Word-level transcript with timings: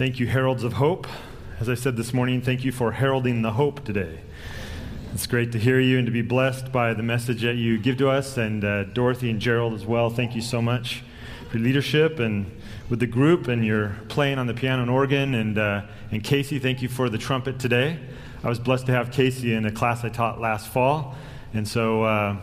Thank 0.00 0.18
you, 0.18 0.26
Heralds 0.26 0.64
of 0.64 0.72
Hope. 0.72 1.06
As 1.60 1.68
I 1.68 1.74
said 1.74 1.98
this 1.98 2.14
morning, 2.14 2.40
thank 2.40 2.64
you 2.64 2.72
for 2.72 2.92
heralding 2.92 3.42
the 3.42 3.52
hope 3.52 3.84
today. 3.84 4.20
It's 5.12 5.26
great 5.26 5.52
to 5.52 5.58
hear 5.58 5.78
you 5.78 5.98
and 5.98 6.06
to 6.06 6.10
be 6.10 6.22
blessed 6.22 6.72
by 6.72 6.94
the 6.94 7.02
message 7.02 7.42
that 7.42 7.56
you 7.56 7.76
give 7.76 7.98
to 7.98 8.08
us. 8.08 8.38
And 8.38 8.64
uh, 8.64 8.84
Dorothy 8.84 9.28
and 9.28 9.38
Gerald 9.38 9.74
as 9.74 9.84
well, 9.84 10.08
thank 10.08 10.34
you 10.34 10.40
so 10.40 10.62
much 10.62 11.04
for 11.50 11.58
your 11.58 11.66
leadership 11.66 12.18
and 12.18 12.50
with 12.88 13.00
the 13.00 13.06
group 13.06 13.46
and 13.46 13.62
your 13.62 13.94
playing 14.08 14.38
on 14.38 14.46
the 14.46 14.54
piano 14.54 14.80
and 14.80 14.90
organ. 14.90 15.34
And, 15.34 15.58
uh, 15.58 15.82
and 16.10 16.24
Casey, 16.24 16.58
thank 16.58 16.80
you 16.80 16.88
for 16.88 17.10
the 17.10 17.18
trumpet 17.18 17.58
today. 17.58 17.98
I 18.42 18.48
was 18.48 18.58
blessed 18.58 18.86
to 18.86 18.92
have 18.92 19.12
Casey 19.12 19.52
in 19.52 19.66
a 19.66 19.70
class 19.70 20.02
I 20.02 20.08
taught 20.08 20.40
last 20.40 20.68
fall. 20.68 21.14
And 21.52 21.68
so 21.68 22.04
uh, 22.04 22.38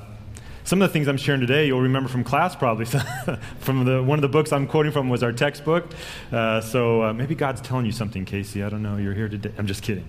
some 0.68 0.82
of 0.82 0.90
the 0.90 0.92
things 0.92 1.08
I'm 1.08 1.16
sharing 1.16 1.40
today, 1.40 1.68
you'll 1.68 1.80
remember 1.80 2.10
from 2.10 2.26
class 2.26 2.54
probably. 2.54 2.84
from 3.60 3.86
the, 3.86 4.04
one 4.04 4.18
of 4.18 4.22
the 4.22 4.28
books 4.28 4.52
I'm 4.52 4.68
quoting 4.68 4.92
from 4.92 5.08
was 5.08 5.24
our 5.24 5.32
textbook. 5.32 5.94
Uh, 6.30 6.60
so 6.60 7.04
uh, 7.04 7.14
maybe 7.14 7.36
God's 7.36 7.62
telling 7.62 7.86
you 7.86 7.94
something, 7.94 8.26
Casey. 8.26 8.62
I 8.62 8.68
don't 8.68 8.84
know. 8.84 8.98
You're 8.98 9.14
here 9.14 9.30
today. 9.30 9.54
I'm 9.58 9.66
just 9.66 9.82
kidding. 9.82 10.06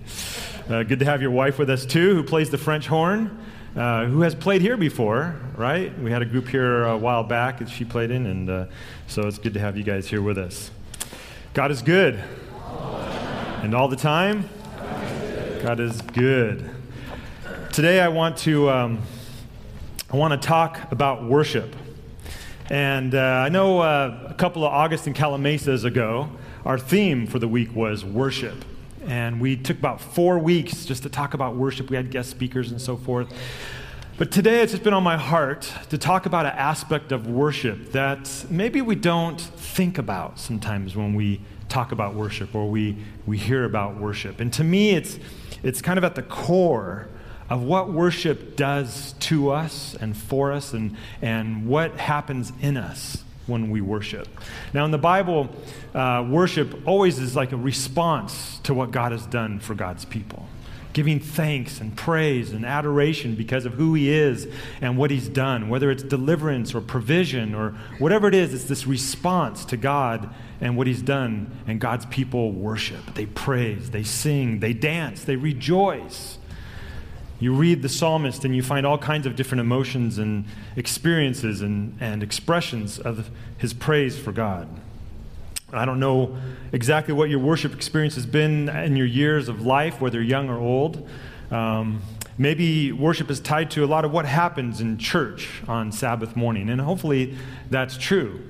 Uh, 0.69 0.83
good 0.83 0.99
to 0.99 1.05
have 1.05 1.21
your 1.21 1.31
wife 1.31 1.59
with 1.59 1.69
us 1.69 1.85
too, 1.85 2.13
who 2.13 2.23
plays 2.23 2.49
the 2.49 2.57
French 2.57 2.87
horn. 2.87 3.39
Uh, 3.73 4.07
who 4.07 4.21
has 4.21 4.35
played 4.35 4.61
here 4.61 4.75
before, 4.75 5.39
right? 5.55 5.97
We 5.99 6.11
had 6.11 6.23
a 6.23 6.25
group 6.25 6.47
here 6.49 6.83
a 6.85 6.97
while 6.97 7.23
back 7.23 7.59
that 7.59 7.69
she 7.69 7.85
played 7.85 8.09
in, 8.09 8.25
and 8.25 8.49
uh, 8.49 8.65
so 9.07 9.27
it's 9.27 9.37
good 9.37 9.53
to 9.53 9.59
have 9.59 9.77
you 9.77 9.83
guys 9.83 10.07
here 10.07 10.23
with 10.23 10.39
us. 10.39 10.71
God 11.53 11.69
is 11.69 11.83
good. 11.83 12.21
And 13.61 13.75
all 13.75 13.87
the 13.87 13.95
time, 13.95 14.49
God 15.61 15.79
is 15.79 16.01
good. 16.01 16.69
Today 17.71 18.01
I 18.01 18.07
want 18.09 18.37
to. 18.39 18.69
Um, 18.69 19.01
I 20.11 20.17
want 20.17 20.41
to 20.41 20.47
talk 20.47 20.91
about 20.91 21.23
worship. 21.23 21.75
And 22.71 23.13
uh, 23.13 23.19
I 23.19 23.49
know 23.49 23.81
uh, 23.81 24.27
a 24.27 24.33
couple 24.33 24.65
of 24.65 24.73
August 24.73 25.05
and 25.05 25.15
Calamesas 25.15 25.85
ago, 25.85 26.31
our 26.65 26.79
theme 26.79 27.27
for 27.27 27.37
the 27.37 27.47
week 27.47 27.75
was 27.75 28.03
worship. 28.03 28.65
And 29.05 29.39
we 29.39 29.55
took 29.55 29.77
about 29.77 30.01
four 30.01 30.39
weeks 30.39 30.83
just 30.85 31.03
to 31.03 31.09
talk 31.09 31.35
about 31.35 31.57
worship. 31.57 31.91
We 31.91 31.95
had 31.95 32.09
guest 32.09 32.31
speakers 32.31 32.71
and 32.71 32.81
so 32.81 32.97
forth. 32.97 33.31
But 34.17 34.31
today 34.31 34.61
it's 34.61 34.71
just 34.71 34.83
been 34.83 34.95
on 34.95 35.03
my 35.03 35.15
heart 35.15 35.71
to 35.91 35.97
talk 35.99 36.25
about 36.25 36.47
an 36.47 36.53
aspect 36.53 37.11
of 37.11 37.27
worship 37.27 37.91
that 37.91 38.45
maybe 38.49 38.81
we 38.81 38.95
don't 38.95 39.39
think 39.39 39.99
about 39.99 40.39
sometimes 40.39 40.95
when 40.95 41.13
we 41.13 41.39
talk 41.67 41.91
about 41.91 42.15
worship 42.15 42.55
or 42.55 42.67
we, 42.67 42.97
we 43.27 43.37
hear 43.37 43.63
about 43.63 43.97
worship. 43.97 44.39
And 44.39 44.51
to 44.53 44.63
me, 44.63 44.89
it's, 44.89 45.19
it's 45.61 45.83
kind 45.83 45.99
of 45.99 46.03
at 46.03 46.15
the 46.15 46.23
core 46.23 47.09
of 47.49 47.63
what 47.63 47.91
worship 47.91 48.55
does 48.55 49.13
to 49.19 49.51
us 49.51 49.95
and 49.99 50.15
for 50.15 50.51
us 50.51 50.73
and, 50.73 50.95
and 51.21 51.67
what 51.67 51.97
happens 51.97 52.53
in 52.61 52.77
us 52.77 53.23
when 53.47 53.71
we 53.71 53.81
worship. 53.81 54.27
Now, 54.73 54.85
in 54.85 54.91
the 54.91 54.97
Bible, 54.97 55.49
uh, 55.93 56.25
worship 56.29 56.87
always 56.87 57.19
is 57.19 57.35
like 57.35 57.51
a 57.51 57.57
response 57.57 58.59
to 58.59 58.73
what 58.73 58.91
God 58.91 59.11
has 59.11 59.25
done 59.25 59.59
for 59.59 59.73
God's 59.73 60.05
people. 60.05 60.47
Giving 60.93 61.19
thanks 61.19 61.81
and 61.81 61.95
praise 61.95 62.51
and 62.51 62.65
adoration 62.65 63.35
because 63.35 63.65
of 63.65 63.73
who 63.73 63.93
He 63.93 64.09
is 64.09 64.47
and 64.81 64.97
what 64.97 65.11
He's 65.11 65.29
done. 65.29 65.69
Whether 65.69 65.91
it's 65.91 66.03
deliverance 66.03 66.73
or 66.73 66.81
provision 66.81 67.53
or 67.53 67.71
whatever 67.99 68.27
it 68.27 68.35
is, 68.35 68.53
it's 68.53 68.65
this 68.65 68.87
response 68.87 69.65
to 69.65 69.77
God 69.77 70.33
and 70.61 70.77
what 70.77 70.87
He's 70.87 71.01
done. 71.01 71.51
And 71.67 71.79
God's 71.79 72.05
people 72.07 72.51
worship. 72.51 73.13
They 73.15 73.27
praise, 73.27 73.91
they 73.91 74.03
sing, 74.03 74.59
they 74.59 74.73
dance, 74.73 75.23
they 75.23 75.35
rejoice. 75.35 76.38
You 77.39 77.53
read 77.53 77.81
the 77.81 77.89
psalmist 77.89 78.43
and 78.43 78.55
you 78.55 78.61
find 78.61 78.85
all 78.85 78.97
kinds 78.97 79.25
of 79.25 79.35
different 79.35 79.61
emotions 79.61 80.17
and 80.17 80.45
experiences 80.75 81.61
and, 81.61 81.97
and 82.01 82.21
expressions 82.21 82.99
of 82.99 83.29
his 83.57 83.73
praise 83.73 84.19
for 84.19 84.31
God. 84.31 84.67
I 85.71 85.85
don't 85.85 85.99
know 85.99 86.37
exactly 86.71 87.13
what 87.13 87.29
your 87.29 87.39
worship 87.39 87.73
experience 87.73 88.15
has 88.15 88.25
been 88.25 88.69
in 88.69 88.95
your 88.95 89.05
years 89.05 89.47
of 89.47 89.65
life, 89.65 90.01
whether 90.01 90.21
young 90.21 90.49
or 90.49 90.57
old. 90.57 91.07
Um, 91.51 92.01
maybe 92.37 92.91
worship 92.91 93.29
is 93.29 93.39
tied 93.39 93.71
to 93.71 93.83
a 93.83 93.87
lot 93.87 94.03
of 94.03 94.11
what 94.11 94.25
happens 94.25 94.81
in 94.81 94.97
church 94.97 95.61
on 95.67 95.91
Sabbath 95.91 96.35
morning, 96.35 96.69
and 96.69 96.81
hopefully 96.81 97.37
that's 97.69 97.97
true. 97.97 98.41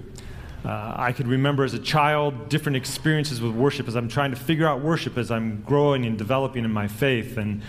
Uh, 0.63 0.93
I 0.97 1.13
could 1.13 1.27
remember 1.27 1.63
as 1.63 1.73
a 1.73 1.79
child 1.79 2.49
different 2.49 2.75
experiences 2.75 3.41
with 3.41 3.53
worship 3.53 3.87
as 3.87 3.95
I'm 3.95 4.09
trying 4.09 4.31
to 4.31 4.37
figure 4.37 4.67
out 4.67 4.81
worship 4.81 5.17
as 5.17 5.31
I'm 5.31 5.61
growing 5.61 6.05
and 6.05 6.17
developing 6.17 6.65
in 6.65 6.71
my 6.71 6.87
faith. 6.87 7.37
And 7.37 7.61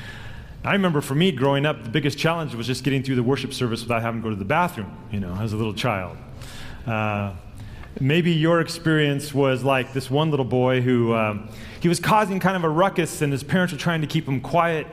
I 0.63 0.73
remember 0.73 1.01
for 1.01 1.15
me 1.15 1.33
growing 1.33 1.65
up, 1.65 1.85
the 1.85 1.89
biggest 1.89 2.19
challenge 2.19 2.55
was 2.55 2.67
just 2.67 2.85
getting 2.85 3.03
through 3.03 3.15
the 3.15 3.23
worship 3.23 3.55
service 3.55 3.81
without 3.81 4.03
having 4.03 4.21
to 4.21 4.25
go 4.25 4.31
to 4.31 4.37
the 4.37 4.45
bathroom, 4.45 4.95
you 5.11 5.19
know, 5.19 5.35
as 5.37 5.55
a 5.55 5.57
little 5.57 5.73
child. 5.73 6.19
Uh, 6.87 7.33
maybe 7.99 8.31
your 8.33 8.61
experience 8.61 9.33
was 9.33 9.65
like 9.65 9.95
this 9.95 10.11
one 10.11 10.31
little 10.31 10.45
boy 10.45 10.83
who 10.83 11.15
um, 11.15 11.49
he 11.81 11.89
was 11.89 11.99
causing 11.99 12.41
kind 12.41 12.57
of 12.57 12.65
a 12.65 12.69
ruckus, 12.69 13.23
and 13.23 13.33
his 13.33 13.43
parents 13.43 13.73
were 13.73 13.79
trying 13.79 14.03
to 14.03 14.07
keep 14.07 14.27
him 14.27 14.41
quiet. 14.41 14.87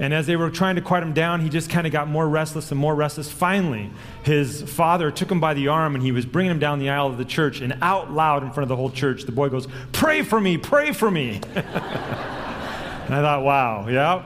And 0.00 0.12
as 0.12 0.26
they 0.26 0.34
were 0.34 0.50
trying 0.50 0.74
to 0.74 0.80
quiet 0.80 1.04
him 1.04 1.12
down, 1.12 1.40
he 1.40 1.48
just 1.48 1.70
kind 1.70 1.86
of 1.86 1.92
got 1.92 2.08
more 2.08 2.28
restless 2.28 2.72
and 2.72 2.80
more 2.80 2.96
restless. 2.96 3.30
Finally, 3.30 3.90
his 4.24 4.62
father 4.62 5.12
took 5.12 5.30
him 5.30 5.38
by 5.38 5.54
the 5.54 5.68
arm 5.68 5.94
and 5.94 6.02
he 6.02 6.10
was 6.10 6.26
bringing 6.26 6.50
him 6.50 6.58
down 6.58 6.80
the 6.80 6.90
aisle 6.90 7.06
of 7.06 7.16
the 7.16 7.24
church. 7.24 7.60
And 7.60 7.78
out 7.80 8.10
loud 8.10 8.42
in 8.42 8.50
front 8.50 8.64
of 8.64 8.68
the 8.68 8.74
whole 8.74 8.90
church, 8.90 9.22
the 9.22 9.30
boy 9.30 9.50
goes, 9.50 9.68
Pray 9.92 10.22
for 10.22 10.40
me, 10.40 10.58
pray 10.58 10.90
for 10.90 11.08
me. 11.12 11.40
and 11.54 13.14
I 13.14 13.20
thought, 13.20 13.44
wow, 13.44 13.86
yeah, 13.86 14.24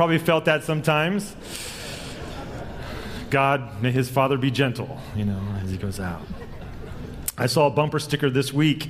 probably 0.00 0.16
felt 0.16 0.46
that 0.46 0.64
sometimes. 0.64 1.36
God, 3.28 3.82
may 3.82 3.90
his 3.90 4.08
father 4.08 4.38
be 4.38 4.50
gentle, 4.50 4.98
you 5.14 5.26
know, 5.26 5.38
as 5.62 5.70
he 5.70 5.76
goes 5.76 6.00
out. 6.00 6.22
I 7.36 7.44
saw 7.44 7.66
a 7.66 7.70
bumper 7.70 7.98
sticker 7.98 8.30
this 8.30 8.50
week 8.50 8.88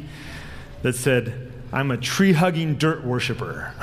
that 0.82 0.94
said, 0.94 1.50
I'm 1.72 1.91
a 1.91 1.97
tree 1.97 2.32
hugging 2.32 2.76
dirt 2.76 3.03
worshiper. 3.03 3.75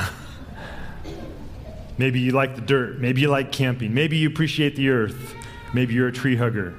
maybe 1.98 2.22
you 2.22 2.32
like 2.32 2.56
the 2.56 2.62
dirt. 2.62 2.98
Maybe 3.02 3.20
you 3.20 3.28
like 3.28 3.52
camping. 3.52 3.94
Maybe 3.94 4.16
you 4.16 4.30
appreciate 4.30 4.78
the 4.78 4.88
earth. 4.88 5.36
Maybe 5.74 5.96
you're 5.96 6.08
a 6.08 6.14
tree 6.14 6.38
hugger. 6.38 6.76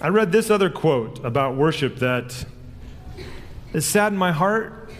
I 0.00 0.08
read 0.08 0.32
this 0.32 0.48
other 0.48 0.70
quote 0.70 1.22
about 1.22 1.54
worship 1.54 1.96
that 1.96 2.46
it 3.74 3.82
saddened 3.82 4.18
my 4.18 4.32
heart, 4.32 4.90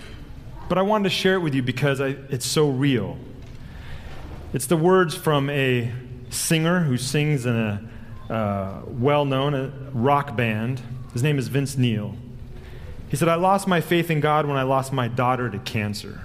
but 0.69 0.77
I 0.77 0.83
wanted 0.83 1.05
to 1.05 1.15
share 1.15 1.37
it 1.37 1.41
with 1.41 1.55
you 1.55 1.62
because 1.62 2.03
I, 2.03 2.09
it's 2.29 2.45
so 2.45 2.69
real. 2.69 3.17
It's 4.53 4.67
the 4.67 4.77
words 4.77 5.15
from 5.15 5.51
a 5.51 5.93
singer 6.31 6.81
who 6.81 6.97
sings 6.97 7.47
in 7.47 7.57
a 7.57 8.33
uh, 8.33 8.83
well 8.87 9.25
known 9.25 9.55
uh, 9.55 9.71
rock 9.93 10.37
band. 10.37 10.81
His 11.12 11.23
name 11.23 11.39
is 11.39 11.49
Vince 11.49 11.77
Neil. 11.77 12.15
He 13.09 13.17
said, 13.17 13.29
I 13.29 13.37
lost 13.37 13.67
my 13.67 13.81
faith 13.81 14.11
in 14.11 14.21
God 14.21 14.47
when 14.47 14.56
I 14.56 14.62
lost 14.62 14.93
my 14.93 15.09
daughter 15.09 15.49
to 15.51 15.59
cancer, 15.59 16.21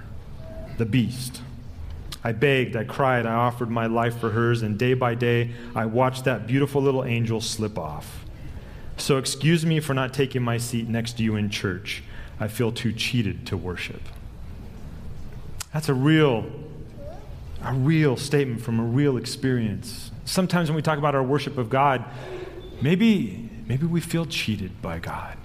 the 0.78 0.84
beast. 0.84 1.42
I 2.24 2.32
begged, 2.32 2.76
I 2.76 2.84
cried, 2.84 3.26
I 3.26 3.34
offered 3.34 3.70
my 3.70 3.86
life 3.86 4.18
for 4.18 4.30
hers, 4.30 4.62
and 4.62 4.78
day 4.78 4.94
by 4.94 5.14
day 5.14 5.50
I 5.74 5.86
watched 5.86 6.24
that 6.24 6.46
beautiful 6.46 6.80
little 6.80 7.04
angel 7.04 7.40
slip 7.40 7.78
off. 7.78 8.24
So 8.96 9.18
excuse 9.18 9.66
me 9.66 9.80
for 9.80 9.94
not 9.94 10.14
taking 10.14 10.42
my 10.42 10.58
seat 10.58 10.88
next 10.88 11.16
to 11.16 11.24
you 11.24 11.34
in 11.34 11.50
church. 11.50 12.04
I 12.38 12.48
feel 12.48 12.70
too 12.70 12.92
cheated 12.92 13.46
to 13.48 13.56
worship. 13.56 14.02
That's 15.72 15.88
a 15.88 15.94
real 15.94 16.44
a 17.64 17.72
real 17.72 18.16
statement 18.16 18.60
from 18.60 18.80
a 18.80 18.82
real 18.82 19.16
experience. 19.16 20.10
Sometimes 20.24 20.68
when 20.68 20.76
we 20.76 20.82
talk 20.82 20.98
about 20.98 21.14
our 21.14 21.22
worship 21.22 21.58
of 21.58 21.70
God, 21.70 22.04
maybe, 22.80 23.48
maybe 23.66 23.86
we 23.86 24.00
feel 24.00 24.26
cheated 24.26 24.82
by 24.82 24.98
God. 24.98 25.36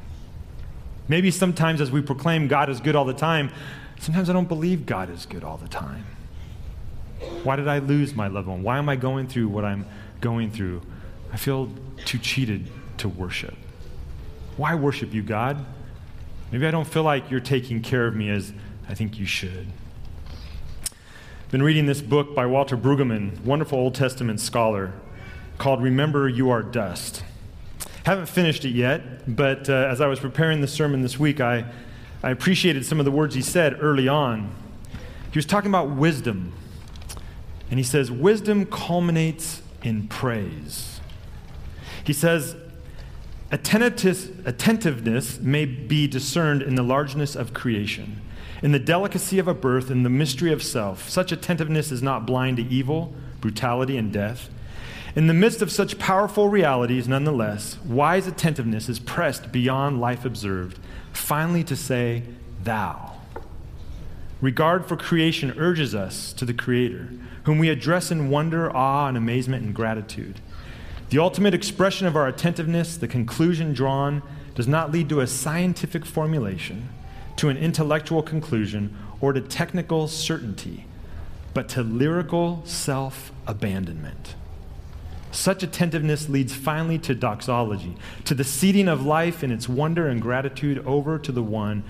Maybe 1.08 1.32
sometimes 1.32 1.80
as 1.80 1.92
we 1.92 2.02
proclaim 2.02 2.48
God 2.48 2.70
is 2.70 2.80
good 2.80 2.96
all 2.96 3.06
the 3.06 3.14
time, 3.14 3.52
sometimes 4.00 4.30
I 4.30 4.34
don't 4.34 4.48
believe 4.48 4.86
God 4.86 5.10
is 5.10 5.26
good 5.26 5.44
all 5.44 5.58
the 5.58 5.68
time. 5.68 6.06
Why 7.44 7.56
did 7.56 7.68
I 7.68 7.80
lose 7.80 8.14
my 8.14 8.28
loved 8.28 8.48
one? 8.48 8.64
Why 8.64 8.78
am 8.78 8.90
I 8.90 8.96
going 8.96 9.28
through 9.28 9.48
what 9.48 9.64
I'm 9.64 9.86
going 10.20 10.52
through? 10.52 10.82
I 11.32 11.38
feel 11.38 11.72
too 12.06 12.18
cheated 12.18 12.70
to 12.98 13.10
worship. 13.10 13.56
Why 14.58 14.76
worship 14.76 15.14
you, 15.14 15.24
God? 15.24 15.64
Maybe 16.52 16.66
I 16.66 16.72
don't 16.72 16.88
feel 16.88 17.04
like 17.04 17.30
you're 17.30 17.40
taking 17.40 17.82
care 17.82 18.08
of 18.08 18.16
me 18.16 18.30
as 18.30 18.54
I 18.90 18.94
think 18.94 19.20
you 19.20 19.26
should 19.26 19.68
been 21.50 21.64
reading 21.64 21.86
this 21.86 22.02
book 22.02 22.36
by 22.36 22.46
Walter 22.46 22.76
Brueggemann, 22.76 23.40
wonderful 23.46 23.80
Old 23.80 23.96
Testament 23.96 24.42
scholar, 24.42 24.92
called 25.58 25.82
Remember 25.82 26.28
You 26.28 26.50
Are 26.50 26.62
Dust. 26.62 27.24
Haven't 28.04 28.26
finished 28.26 28.66
it 28.66 28.72
yet, 28.72 29.34
but 29.34 29.70
uh, 29.70 29.74
as 29.74 30.02
I 30.02 30.08
was 30.08 30.20
preparing 30.20 30.60
the 30.60 30.68
sermon 30.68 31.02
this 31.02 31.18
week, 31.18 31.40
I, 31.40 31.64
I 32.22 32.32
appreciated 32.32 32.86
some 32.86 33.00
of 33.00 33.06
the 33.06 33.12
words 33.12 33.34
he 33.34 33.42
said 33.42 33.78
early 33.82 34.10
on. 34.10 34.54
He 35.32 35.38
was 35.38 35.46
talking 35.46 35.72
about 35.72 35.92
wisdom, 35.92 36.52
and 37.70 37.80
he 37.80 37.84
says, 37.84 38.12
Wisdom 38.12 38.66
culminates 38.66 39.62
in 39.84 40.10
praise. 40.10 41.00
He 42.04 42.12
says, 42.12 42.58
Attentiveness 43.52 45.40
may 45.40 45.64
be 45.64 46.08
discerned 46.08 46.62
in 46.62 46.76
the 46.76 46.84
largeness 46.84 47.38
of 47.38 47.54
creation 47.54 48.22
in 48.62 48.72
the 48.72 48.80
delicacy 48.80 49.40
of 49.40 49.48
a 49.48 49.54
birth, 49.54 49.92
in 49.92 50.04
the 50.04 50.10
mystery 50.10 50.52
of 50.52 50.64
self, 50.64 51.10
such 51.10 51.32
attentiveness 51.32 51.92
is 51.92 52.02
not 52.02 52.26
blind 52.26 52.58
to 52.58 52.64
evil, 52.64 53.14
brutality, 53.40 53.98
and 53.98 54.12
death. 54.12 54.50
In 55.16 55.28
the 55.28 55.34
midst 55.34 55.62
of 55.62 55.72
such 55.72 56.00
powerful 56.00 56.48
realities, 56.48 57.08
nonetheless, 57.08 57.78
wise 57.84 58.28
attentiveness 58.28 58.90
is 58.90 59.00
pressed 59.00 59.52
beyond 59.52 60.00
life 60.00 60.26
observed, 60.26 60.80
finally 61.12 61.64
to 61.64 61.76
say, 61.76 62.24
thou. 62.64 63.14
Regard 64.42 64.86
for 64.86 64.96
creation 64.96 65.54
urges 65.58 65.96
us 65.96 66.32
to 66.34 66.46
the 66.46 66.54
Creator, 66.54 67.10
whom 67.44 67.58
we 67.58 67.70
address 67.70 68.12
in 68.12 68.30
wonder, 68.30 68.76
awe, 68.76 69.08
and 69.08 69.18
amazement 69.18 69.66
and 69.66 69.74
gratitude. 69.74 70.40
The 71.10 71.20
ultimate 71.20 71.54
expression 71.54 72.06
of 72.06 72.16
our 72.16 72.28
attentiveness, 72.28 72.98
the 72.98 73.08
conclusion 73.08 73.74
drawn, 73.74 74.22
does 74.54 74.68
not 74.68 74.92
lead 74.92 75.10
to 75.10 75.22
a 75.22 75.28
scientific 75.28 76.06
formulation, 76.06 76.90
to 77.38 77.50
an 77.50 77.58
intellectual 77.58 78.22
conclusion, 78.22 78.96
or 79.20 79.34
to 79.34 79.42
technical 79.42 80.08
certainty, 80.08 80.86
but 81.54 81.70
to 81.70 81.82
lyrical 81.82 82.62
self 82.66 83.32
abandonment. 83.48 84.36
Such 85.32 85.64
attentiveness 85.64 86.30
leads 86.30 86.54
finally 86.54 86.98
to 87.00 87.16
doxology, 87.16 87.96
to 88.26 88.34
the 88.34 88.44
ceding 88.44 88.88
of 88.88 89.06
life 89.06 89.44
in 89.44 89.52
its 89.52 89.70
wonder 89.70 90.08
and 90.08 90.22
gratitude 90.22 90.86
over 90.86 91.20
to 91.20 91.32
the 91.32 91.44
one 91.44 91.84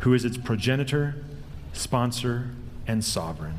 who 0.00 0.14
is 0.14 0.24
its 0.24 0.36
progenitor 0.36 1.16
sponsor, 1.74 2.50
and 2.86 3.04
sovereign. 3.04 3.58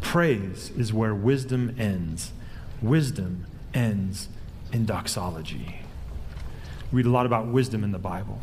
Praise 0.00 0.70
is 0.76 0.92
where 0.92 1.14
wisdom 1.14 1.74
ends. 1.78 2.32
Wisdom 2.80 3.46
ends 3.72 4.28
in 4.72 4.86
doxology. 4.86 5.80
We 6.92 6.98
read 6.98 7.06
a 7.06 7.10
lot 7.10 7.26
about 7.26 7.46
wisdom 7.46 7.82
in 7.82 7.92
the 7.92 7.98
Bible. 7.98 8.40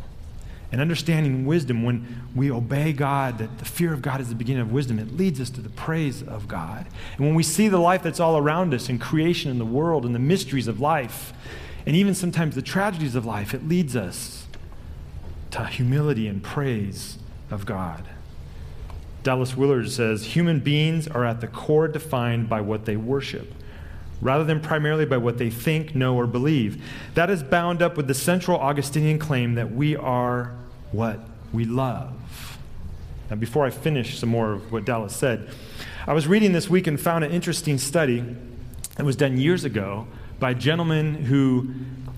And 0.72 0.80
understanding 0.80 1.44
wisdom, 1.44 1.82
when 1.82 2.22
we 2.34 2.50
obey 2.50 2.94
God, 2.94 3.36
that 3.38 3.58
the 3.58 3.66
fear 3.66 3.92
of 3.92 4.00
God 4.00 4.22
is 4.22 4.30
the 4.30 4.34
beginning 4.34 4.62
of 4.62 4.72
wisdom, 4.72 4.98
it 4.98 5.14
leads 5.14 5.38
us 5.38 5.50
to 5.50 5.60
the 5.60 5.68
praise 5.68 6.22
of 6.22 6.48
God. 6.48 6.86
And 7.16 7.26
when 7.26 7.34
we 7.34 7.42
see 7.42 7.68
the 7.68 7.78
life 7.78 8.02
that's 8.02 8.20
all 8.20 8.38
around 8.38 8.72
us 8.72 8.88
in 8.88 8.98
creation 8.98 9.50
and 9.50 9.60
the 9.60 9.66
world 9.66 10.06
and 10.06 10.14
the 10.14 10.18
mysteries 10.18 10.68
of 10.68 10.80
life, 10.80 11.34
and 11.84 11.94
even 11.94 12.14
sometimes 12.14 12.54
the 12.54 12.62
tragedies 12.62 13.14
of 13.14 13.26
life, 13.26 13.52
it 13.52 13.68
leads 13.68 13.94
us 13.94 14.46
to 15.50 15.66
humility 15.66 16.26
and 16.26 16.42
praise 16.42 17.18
of 17.50 17.66
God. 17.66 18.08
Dallas 19.22 19.54
Willard 19.54 19.90
says 19.90 20.24
human 20.24 20.60
beings 20.60 21.06
are 21.06 21.26
at 21.26 21.42
the 21.42 21.48
core 21.48 21.86
defined 21.86 22.48
by 22.48 22.62
what 22.62 22.86
they 22.86 22.96
worship, 22.96 23.52
rather 24.22 24.44
than 24.44 24.58
primarily 24.58 25.04
by 25.04 25.18
what 25.18 25.36
they 25.36 25.50
think, 25.50 25.94
know, 25.94 26.16
or 26.16 26.26
believe. 26.26 26.82
That 27.14 27.28
is 27.28 27.42
bound 27.42 27.82
up 27.82 27.98
with 27.98 28.08
the 28.08 28.14
central 28.14 28.58
Augustinian 28.58 29.18
claim 29.18 29.54
that 29.54 29.70
we 29.70 29.94
are 29.96 30.54
what 30.92 31.18
we 31.52 31.64
love. 31.64 32.12
Now, 33.30 33.36
before 33.36 33.64
I 33.64 33.70
finish 33.70 34.18
some 34.18 34.28
more 34.28 34.52
of 34.52 34.72
what 34.72 34.84
Dallas 34.84 35.16
said, 35.16 35.48
I 36.06 36.12
was 36.12 36.26
reading 36.26 36.52
this 36.52 36.68
week 36.68 36.86
and 36.86 37.00
found 37.00 37.24
an 37.24 37.30
interesting 37.30 37.78
study 37.78 38.24
that 38.96 39.06
was 39.06 39.16
done 39.16 39.38
years 39.38 39.64
ago 39.64 40.06
by 40.38 40.50
a 40.50 40.54
gentleman 40.54 41.14
who 41.14 41.72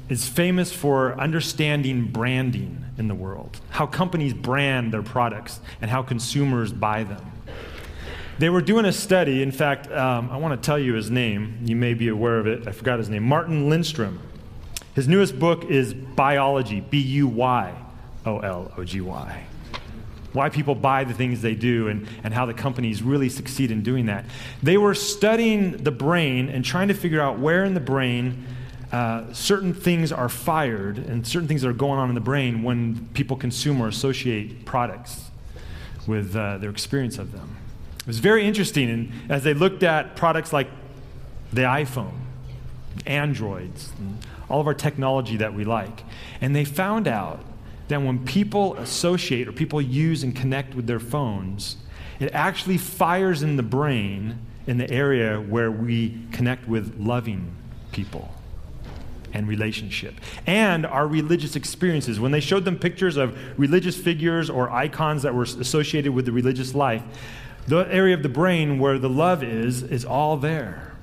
is 0.08 0.28
famous 0.28 0.72
for 0.72 1.18
understanding 1.20 2.08
branding 2.08 2.84
in 2.98 3.08
the 3.08 3.14
world, 3.14 3.60
how 3.70 3.86
companies 3.86 4.34
brand 4.34 4.92
their 4.92 5.02
products, 5.02 5.60
and 5.80 5.90
how 5.90 6.02
consumers 6.02 6.72
buy 6.72 7.04
them. 7.04 7.32
They 8.38 8.50
were 8.50 8.60
doing 8.60 8.84
a 8.84 8.92
study. 8.92 9.40
In 9.40 9.52
fact, 9.52 9.90
um, 9.92 10.30
I 10.30 10.36
want 10.38 10.60
to 10.60 10.66
tell 10.66 10.78
you 10.78 10.94
his 10.94 11.10
name. 11.10 11.60
You 11.64 11.76
may 11.76 11.94
be 11.94 12.08
aware 12.08 12.38
of 12.38 12.48
it. 12.48 12.66
I 12.66 12.72
forgot 12.72 12.98
his 12.98 13.08
name. 13.08 13.22
Martin 13.22 13.68
Lindstrom. 13.68 14.20
His 14.94 15.06
newest 15.06 15.38
book 15.38 15.64
is 15.66 15.94
Buyology, 15.94 16.88
B 16.90 16.98
U 16.98 17.28
Y 17.28 17.83
O 18.26 18.38
L 18.38 18.72
O 18.76 18.84
G 18.84 19.00
Y. 19.00 19.46
Why 20.32 20.48
people 20.48 20.74
buy 20.74 21.04
the 21.04 21.14
things 21.14 21.42
they 21.42 21.54
do 21.54 21.88
and, 21.88 22.08
and 22.24 22.34
how 22.34 22.44
the 22.44 22.54
companies 22.54 23.02
really 23.02 23.28
succeed 23.28 23.70
in 23.70 23.82
doing 23.82 24.06
that. 24.06 24.24
They 24.62 24.76
were 24.76 24.94
studying 24.94 25.76
the 25.84 25.92
brain 25.92 26.48
and 26.48 26.64
trying 26.64 26.88
to 26.88 26.94
figure 26.94 27.20
out 27.20 27.38
where 27.38 27.64
in 27.64 27.74
the 27.74 27.80
brain 27.80 28.44
uh, 28.90 29.32
certain 29.32 29.72
things 29.72 30.10
are 30.12 30.28
fired 30.28 30.98
and 30.98 31.26
certain 31.26 31.46
things 31.48 31.62
that 31.62 31.68
are 31.68 31.72
going 31.72 31.98
on 31.98 32.08
in 32.08 32.14
the 32.14 32.20
brain 32.20 32.62
when 32.62 33.08
people 33.14 33.36
consume 33.36 33.80
or 33.80 33.88
associate 33.88 34.64
products 34.64 35.30
with 36.06 36.34
uh, 36.34 36.58
their 36.58 36.70
experience 36.70 37.18
of 37.18 37.32
them. 37.32 37.56
It 38.00 38.06
was 38.06 38.18
very 38.18 38.44
interesting 38.44 38.90
and 38.90 39.12
as 39.30 39.44
they 39.44 39.54
looked 39.54 39.82
at 39.82 40.16
products 40.16 40.52
like 40.52 40.68
the 41.52 41.62
iPhone, 41.62 42.12
Androids, 43.06 43.92
all 44.48 44.60
of 44.60 44.66
our 44.66 44.74
technology 44.74 45.36
that 45.38 45.54
we 45.54 45.64
like. 45.64 46.02
And 46.40 46.54
they 46.54 46.64
found 46.64 47.08
out 47.08 47.40
that 47.88 48.00
when 48.00 48.24
people 48.24 48.74
associate 48.76 49.48
or 49.48 49.52
people 49.52 49.80
use 49.80 50.22
and 50.22 50.34
connect 50.34 50.74
with 50.74 50.86
their 50.86 51.00
phones, 51.00 51.76
it 52.20 52.32
actually 52.32 52.78
fires 52.78 53.42
in 53.42 53.56
the 53.56 53.62
brain 53.62 54.38
in 54.66 54.78
the 54.78 54.90
area 54.90 55.38
where 55.38 55.70
we 55.70 56.18
connect 56.32 56.66
with 56.66 56.98
loving 56.98 57.54
people 57.92 58.34
and 59.34 59.48
relationship. 59.48 60.14
And 60.46 60.86
our 60.86 61.06
religious 61.06 61.56
experiences. 61.56 62.20
When 62.20 62.32
they 62.32 62.40
showed 62.40 62.64
them 62.64 62.78
pictures 62.78 63.16
of 63.16 63.36
religious 63.58 63.96
figures 63.96 64.48
or 64.48 64.70
icons 64.70 65.22
that 65.22 65.34
were 65.34 65.42
associated 65.42 66.12
with 66.12 66.24
the 66.24 66.32
religious 66.32 66.74
life, 66.74 67.02
the 67.66 67.80
area 67.92 68.14
of 68.14 68.22
the 68.22 68.28
brain 68.28 68.78
where 68.78 68.98
the 68.98 69.08
love 69.08 69.42
is, 69.42 69.82
is 69.82 70.04
all 70.04 70.36
there. 70.36 70.93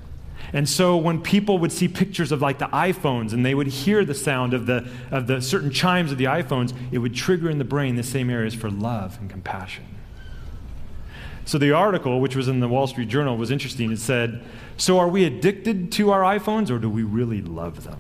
And 0.53 0.68
so 0.68 0.98
when 0.98 1.21
people 1.21 1.57
would 1.59 1.71
see 1.71 1.88
pictures 1.88 2.31
of 2.31 2.42
like 2.42 2.59
the 2.59 2.65
iPhones 2.68 3.31
and 3.31 3.45
they 3.45 3.56
would 3.56 3.68
hear 3.68 4.03
the 4.03 4.13
sound 4.13 4.53
of 4.53 4.65
the, 4.65 4.89
of 5.09 5.27
the 5.27 5.42
certain 5.42 5.71
chimes 5.71 6.12
of 6.12 6.18
the 6.18 6.25
iPhones, 6.25 6.74
it 6.92 6.98
would 6.98 7.15
trigger 7.15 7.50
in 7.50 7.57
the 7.57 7.63
brain 7.63 7.95
the 7.95 8.03
same 8.03 8.30
areas 8.30 8.53
for 8.53 8.69
love 8.69 9.18
and 9.21 9.30
compassion. 9.30 9.86
So 11.45 11.57
the 11.57 11.71
article, 11.71 12.19
which 12.19 12.36
was 12.36 12.48
in 12.48 12.59
the 12.59 12.68
Wall 12.68 12.86
Street 12.88 13.07
Journal, 13.07 13.38
was 13.38 13.50
interesting. 13.50 13.92
It 13.92 14.00
said, 14.00 14.44
So 14.77 15.00
are 15.00 15.07
we 15.07 15.24
addicted 15.24 15.92
to 15.94 16.12
our 16.12 16.21
iPhones 16.21 16.69
or 16.69 16.80
do 16.80 16.89
we 16.89 17.03
really 17.03 17.42
love 17.42 17.83
them? 17.83 18.00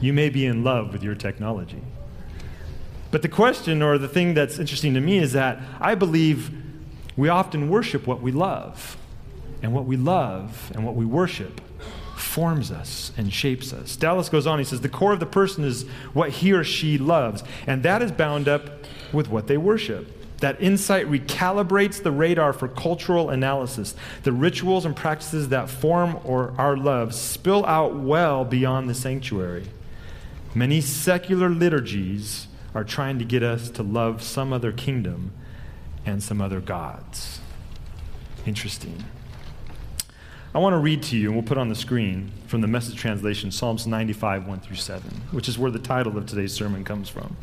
You 0.00 0.12
may 0.12 0.28
be 0.28 0.46
in 0.46 0.62
love 0.62 0.92
with 0.92 1.02
your 1.02 1.14
technology. 1.14 1.82
But 3.10 3.22
the 3.22 3.28
question, 3.28 3.82
or 3.82 3.98
the 3.98 4.08
thing 4.08 4.34
that's 4.34 4.58
interesting 4.58 4.94
to 4.94 5.00
me, 5.00 5.18
is 5.18 5.32
that 5.32 5.60
I 5.80 5.94
believe 5.94 6.50
we 7.16 7.28
often 7.28 7.68
worship 7.68 8.06
what 8.06 8.22
we 8.22 8.30
love. 8.30 8.96
And 9.62 9.74
what 9.74 9.84
we 9.84 9.96
love 9.96 10.70
and 10.74 10.84
what 10.84 10.94
we 10.94 11.04
worship 11.04 11.60
forms 12.16 12.70
us 12.70 13.12
and 13.16 13.32
shapes 13.32 13.72
us. 13.72 13.96
Dallas 13.96 14.28
goes 14.28 14.46
on, 14.46 14.58
he 14.58 14.64
says, 14.64 14.80
The 14.80 14.88
core 14.88 15.12
of 15.12 15.20
the 15.20 15.26
person 15.26 15.64
is 15.64 15.84
what 16.12 16.30
he 16.30 16.52
or 16.52 16.64
she 16.64 16.98
loves, 16.98 17.42
and 17.66 17.82
that 17.82 18.02
is 18.02 18.12
bound 18.12 18.48
up 18.48 18.84
with 19.12 19.28
what 19.28 19.46
they 19.46 19.56
worship. 19.56 20.16
That 20.38 20.60
insight 20.60 21.06
recalibrates 21.06 22.02
the 22.02 22.10
radar 22.10 22.54
for 22.54 22.66
cultural 22.66 23.28
analysis. 23.28 23.94
The 24.22 24.32
rituals 24.32 24.86
and 24.86 24.96
practices 24.96 25.50
that 25.50 25.68
form 25.68 26.18
or 26.24 26.54
our 26.56 26.76
love 26.76 27.14
spill 27.14 27.64
out 27.66 27.96
well 27.96 28.44
beyond 28.46 28.88
the 28.88 28.94
sanctuary. 28.94 29.66
Many 30.54 30.80
secular 30.80 31.50
liturgies 31.50 32.46
are 32.74 32.84
trying 32.84 33.18
to 33.18 33.24
get 33.24 33.42
us 33.42 33.68
to 33.70 33.82
love 33.82 34.22
some 34.22 34.52
other 34.52 34.72
kingdom 34.72 35.32
and 36.06 36.22
some 36.22 36.40
other 36.40 36.60
gods. 36.60 37.40
Interesting. 38.46 39.04
I 40.52 40.58
want 40.58 40.74
to 40.74 40.78
read 40.78 41.04
to 41.04 41.16
you, 41.16 41.28
and 41.28 41.36
we'll 41.36 41.46
put 41.46 41.58
on 41.58 41.68
the 41.68 41.76
screen 41.76 42.32
from 42.48 42.60
the 42.60 42.66
message 42.66 42.96
translation, 42.96 43.52
Psalms 43.52 43.86
95, 43.86 44.48
1 44.48 44.60
through 44.60 44.76
7, 44.76 45.08
which 45.30 45.48
is 45.48 45.56
where 45.56 45.70
the 45.70 45.78
title 45.78 46.18
of 46.18 46.26
today's 46.26 46.52
sermon 46.52 46.84
comes 46.84 47.08
from. 47.08 47.36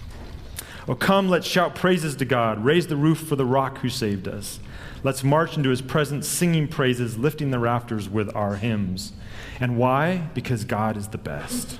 Oh, 0.89 0.95
come, 0.95 1.29
let's 1.29 1.47
shout 1.47 1.73
praises 1.73 2.17
to 2.17 2.25
God. 2.25 2.63
Raise 2.65 2.87
the 2.87 2.97
roof 2.97 3.19
for 3.19 3.37
the 3.37 3.45
rock 3.45 3.77
who 3.77 3.87
saved 3.87 4.27
us. 4.27 4.59
Let's 5.03 5.23
march 5.23 5.55
into 5.55 5.69
his 5.69 5.81
presence, 5.81 6.27
singing 6.27 6.67
praises, 6.67 7.17
lifting 7.17 7.51
the 7.51 7.59
rafters 7.59 8.09
with 8.09 8.33
our 8.35 8.55
hymns. 8.55 9.13
And 9.59 9.77
why? 9.77 10.29
Because 10.33 10.65
God 10.65 10.97
is 10.97 11.07
the 11.09 11.17
best 11.17 11.79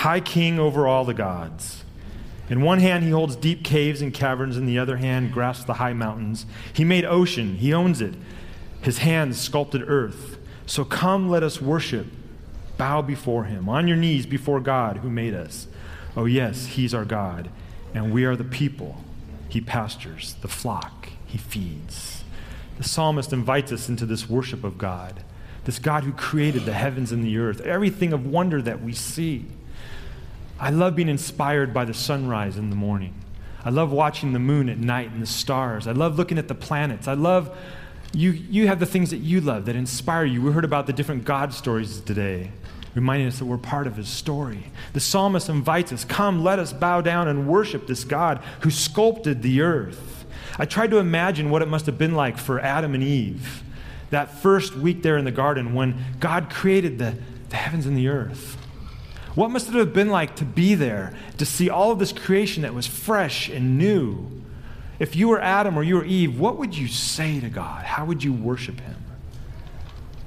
high 0.00 0.20
king 0.20 0.58
over 0.58 0.86
all 0.86 1.04
the 1.04 1.12
gods. 1.12 1.84
In 2.48 2.62
one 2.62 2.78
hand, 2.78 3.04
he 3.04 3.10
holds 3.10 3.36
deep 3.36 3.62
caves 3.62 4.00
and 4.00 4.14
caverns, 4.14 4.56
in 4.56 4.64
the 4.64 4.78
other 4.78 4.96
hand, 4.96 5.30
grasps 5.30 5.64
the 5.64 5.74
high 5.74 5.92
mountains. 5.92 6.46
He 6.72 6.84
made 6.84 7.04
ocean, 7.04 7.56
he 7.56 7.74
owns 7.74 8.00
it. 8.00 8.14
His 8.80 8.98
hands 8.98 9.38
sculpted 9.38 9.84
earth. 9.86 10.38
So 10.70 10.84
come, 10.84 11.28
let 11.28 11.42
us 11.42 11.60
worship. 11.60 12.06
Bow 12.78 13.02
before 13.02 13.42
him, 13.42 13.68
on 13.68 13.88
your 13.88 13.96
knees 13.96 14.24
before 14.24 14.60
God 14.60 14.98
who 14.98 15.10
made 15.10 15.34
us. 15.34 15.66
Oh, 16.16 16.26
yes, 16.26 16.64
he's 16.64 16.94
our 16.94 17.04
God, 17.04 17.50
and 17.92 18.12
we 18.12 18.24
are 18.24 18.36
the 18.36 18.44
people. 18.44 19.02
He 19.48 19.60
pastures, 19.60 20.36
the 20.42 20.46
flock, 20.46 21.08
he 21.26 21.38
feeds. 21.38 22.22
The 22.78 22.84
psalmist 22.84 23.32
invites 23.32 23.72
us 23.72 23.88
into 23.88 24.06
this 24.06 24.30
worship 24.30 24.62
of 24.62 24.78
God, 24.78 25.24
this 25.64 25.80
God 25.80 26.04
who 26.04 26.12
created 26.12 26.66
the 26.66 26.72
heavens 26.72 27.10
and 27.10 27.24
the 27.24 27.36
earth, 27.36 27.60
everything 27.62 28.12
of 28.12 28.24
wonder 28.24 28.62
that 28.62 28.80
we 28.80 28.92
see. 28.92 29.46
I 30.60 30.70
love 30.70 30.94
being 30.94 31.08
inspired 31.08 31.74
by 31.74 31.84
the 31.84 31.94
sunrise 31.94 32.56
in 32.56 32.70
the 32.70 32.76
morning. 32.76 33.14
I 33.64 33.70
love 33.70 33.90
watching 33.90 34.34
the 34.34 34.38
moon 34.38 34.68
at 34.68 34.78
night 34.78 35.10
and 35.10 35.20
the 35.20 35.26
stars. 35.26 35.88
I 35.88 35.92
love 35.92 36.16
looking 36.16 36.38
at 36.38 36.46
the 36.46 36.54
planets. 36.54 37.08
I 37.08 37.14
love 37.14 37.58
you 38.12 38.30
you 38.30 38.66
have 38.66 38.80
the 38.80 38.86
things 38.86 39.10
that 39.10 39.18
you 39.18 39.40
love 39.40 39.66
that 39.66 39.76
inspire 39.76 40.24
you. 40.24 40.42
We 40.42 40.52
heard 40.52 40.64
about 40.64 40.86
the 40.86 40.92
different 40.92 41.24
God 41.24 41.54
stories 41.54 42.00
today, 42.00 42.50
reminding 42.94 43.28
us 43.28 43.38
that 43.38 43.44
we're 43.44 43.58
part 43.58 43.86
of 43.86 43.96
his 43.96 44.08
story. 44.08 44.66
The 44.92 45.00
psalmist 45.00 45.48
invites 45.48 45.92
us, 45.92 46.04
"Come, 46.04 46.42
let 46.42 46.58
us 46.58 46.72
bow 46.72 47.00
down 47.00 47.28
and 47.28 47.46
worship 47.46 47.86
this 47.86 48.04
God 48.04 48.42
who 48.60 48.70
sculpted 48.70 49.42
the 49.42 49.60
earth." 49.60 50.24
I 50.58 50.64
tried 50.64 50.90
to 50.90 50.98
imagine 50.98 51.50
what 51.50 51.62
it 51.62 51.68
must 51.68 51.86
have 51.86 51.96
been 51.96 52.14
like 52.14 52.36
for 52.36 52.60
Adam 52.60 52.94
and 52.94 53.02
Eve 53.02 53.62
that 54.10 54.42
first 54.42 54.76
week 54.76 55.02
there 55.02 55.16
in 55.16 55.24
the 55.24 55.30
garden 55.30 55.72
when 55.72 55.94
God 56.18 56.50
created 56.50 56.98
the, 56.98 57.14
the 57.48 57.56
heavens 57.56 57.86
and 57.86 57.96
the 57.96 58.08
earth. 58.08 58.56
What 59.36 59.52
must 59.52 59.68
it 59.68 59.74
have 59.74 59.94
been 59.94 60.10
like 60.10 60.34
to 60.36 60.44
be 60.44 60.74
there, 60.74 61.14
to 61.38 61.46
see 61.46 61.70
all 61.70 61.92
of 61.92 62.00
this 62.00 62.12
creation 62.12 62.64
that 62.64 62.74
was 62.74 62.86
fresh 62.86 63.48
and 63.48 63.78
new? 63.78 64.39
If 65.00 65.16
you 65.16 65.28
were 65.28 65.40
Adam 65.40 65.76
or 65.76 65.82
you 65.82 65.96
were 65.96 66.04
Eve, 66.04 66.38
what 66.38 66.58
would 66.58 66.76
you 66.76 66.86
say 66.86 67.40
to 67.40 67.48
God? 67.48 67.84
How 67.84 68.04
would 68.04 68.22
you 68.22 68.32
worship 68.32 68.78
Him? 68.80 68.96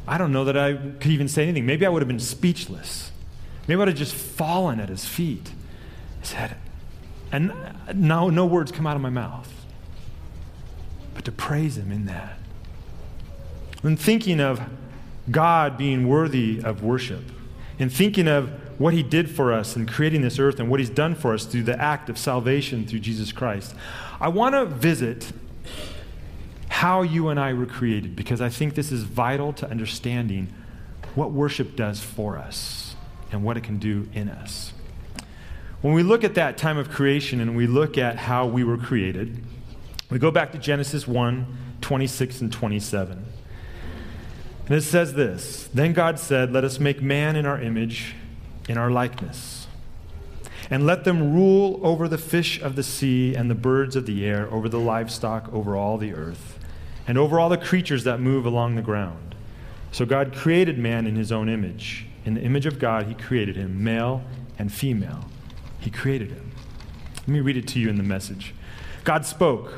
I 0.07 0.17
don't 0.17 0.33
know 0.33 0.43
that 0.43 0.57
I 0.57 0.73
could 0.73 1.11
even 1.11 1.29
say 1.29 1.43
anything. 1.43 1.65
Maybe 1.65 1.85
I 1.85 1.89
would 1.89 2.01
have 2.01 2.07
been 2.09 2.19
speechless. 2.19 3.11
Maybe 3.67 3.75
I 3.75 3.77
would 3.77 3.87
have 3.89 3.97
just 3.97 4.15
fallen 4.15 4.81
at 4.81 4.89
His 4.89 5.05
feet. 5.05 5.51
He 6.19 6.25
said, 6.25 6.57
and 7.31 7.53
no, 7.93 8.29
no 8.29 8.45
words 8.45 8.71
come 8.71 8.85
out 8.85 8.95
of 8.95 9.01
my 9.01 9.09
mouth, 9.09 9.51
but 11.13 11.23
to 11.25 11.31
praise 11.31 11.77
Him 11.77 11.91
in 11.91 12.05
that. 12.07 12.37
And 13.83 13.99
thinking 13.99 14.39
of 14.39 14.61
God 15.29 15.77
being 15.77 16.07
worthy 16.07 16.61
of 16.63 16.83
worship, 16.83 17.23
and 17.79 17.91
thinking 17.91 18.27
of 18.27 18.49
what 18.79 18.93
he 18.93 19.03
did 19.03 19.29
for 19.29 19.53
us 19.53 19.75
in 19.75 19.85
creating 19.85 20.21
this 20.21 20.39
earth 20.39 20.59
and 20.59 20.69
what 20.69 20.79
he's 20.79 20.89
done 20.89 21.15
for 21.15 21.33
us 21.33 21.45
through 21.45 21.63
the 21.63 21.79
act 21.79 22.09
of 22.09 22.17
salvation 22.17 22.85
through 22.85 22.99
Jesus 22.99 23.31
Christ, 23.31 23.75
I 24.23 24.29
want 24.29 24.55
to 24.55 24.65
visit 24.65 25.33
how 26.69 27.01
you 27.01 27.27
and 27.27 27.37
I 27.37 27.51
were 27.51 27.65
created 27.65 28.15
because 28.15 28.39
I 28.39 28.47
think 28.47 28.73
this 28.73 28.89
is 28.89 29.03
vital 29.03 29.51
to 29.51 29.69
understanding 29.69 30.47
what 31.13 31.33
worship 31.33 31.75
does 31.75 31.99
for 31.99 32.37
us 32.37 32.95
and 33.33 33.43
what 33.43 33.57
it 33.57 33.65
can 33.65 33.79
do 33.79 34.07
in 34.13 34.29
us. 34.29 34.71
When 35.81 35.93
we 35.93 36.03
look 36.03 36.23
at 36.23 36.35
that 36.35 36.57
time 36.57 36.77
of 36.77 36.89
creation 36.89 37.41
and 37.41 37.57
we 37.57 37.67
look 37.67 37.97
at 37.97 38.15
how 38.15 38.45
we 38.45 38.63
were 38.63 38.77
created, 38.77 39.43
we 40.09 40.19
go 40.19 40.31
back 40.31 40.53
to 40.53 40.57
Genesis 40.57 41.05
1 41.05 41.57
26 41.81 42.39
and 42.39 42.53
27. 42.53 43.25
And 44.67 44.71
it 44.73 44.83
says 44.83 45.15
this 45.15 45.67
Then 45.73 45.91
God 45.91 46.17
said, 46.17 46.53
Let 46.53 46.63
us 46.63 46.79
make 46.79 47.01
man 47.01 47.35
in 47.35 47.45
our 47.45 47.59
image 47.59 48.15
in 48.69 48.77
our 48.77 48.89
likeness. 48.89 49.62
And 50.69 50.85
let 50.85 51.03
them 51.03 51.33
rule 51.33 51.79
over 51.83 52.07
the 52.07 52.17
fish 52.17 52.61
of 52.61 52.75
the 52.75 52.83
sea 52.83 53.35
and 53.35 53.49
the 53.49 53.55
birds 53.55 53.95
of 53.95 54.05
the 54.05 54.25
air, 54.25 54.47
over 54.51 54.69
the 54.69 54.79
livestock, 54.79 55.51
over 55.53 55.75
all 55.75 55.97
the 55.97 56.13
earth, 56.13 56.57
and 57.07 57.17
over 57.17 57.39
all 57.39 57.49
the 57.49 57.57
creatures 57.57 58.03
that 58.05 58.19
move 58.19 58.45
along 58.45 58.75
the 58.75 58.81
ground. 58.81 59.35
So 59.91 60.05
God 60.05 60.33
created 60.33 60.77
man 60.77 61.05
in 61.05 61.15
his 61.15 61.31
own 61.31 61.49
image. 61.49 62.07
In 62.25 62.35
the 62.35 62.41
image 62.41 62.65
of 62.65 62.79
God, 62.79 63.07
he 63.07 63.13
created 63.13 63.55
him, 63.55 63.83
male 63.83 64.23
and 64.57 64.71
female. 64.71 65.25
He 65.79 65.89
created 65.89 66.29
him. 66.31 66.51
Let 67.19 67.27
me 67.27 67.39
read 67.41 67.57
it 67.57 67.67
to 67.69 67.79
you 67.79 67.89
in 67.89 67.97
the 67.97 68.03
message. 68.03 68.53
God 69.03 69.25
spoke, 69.25 69.73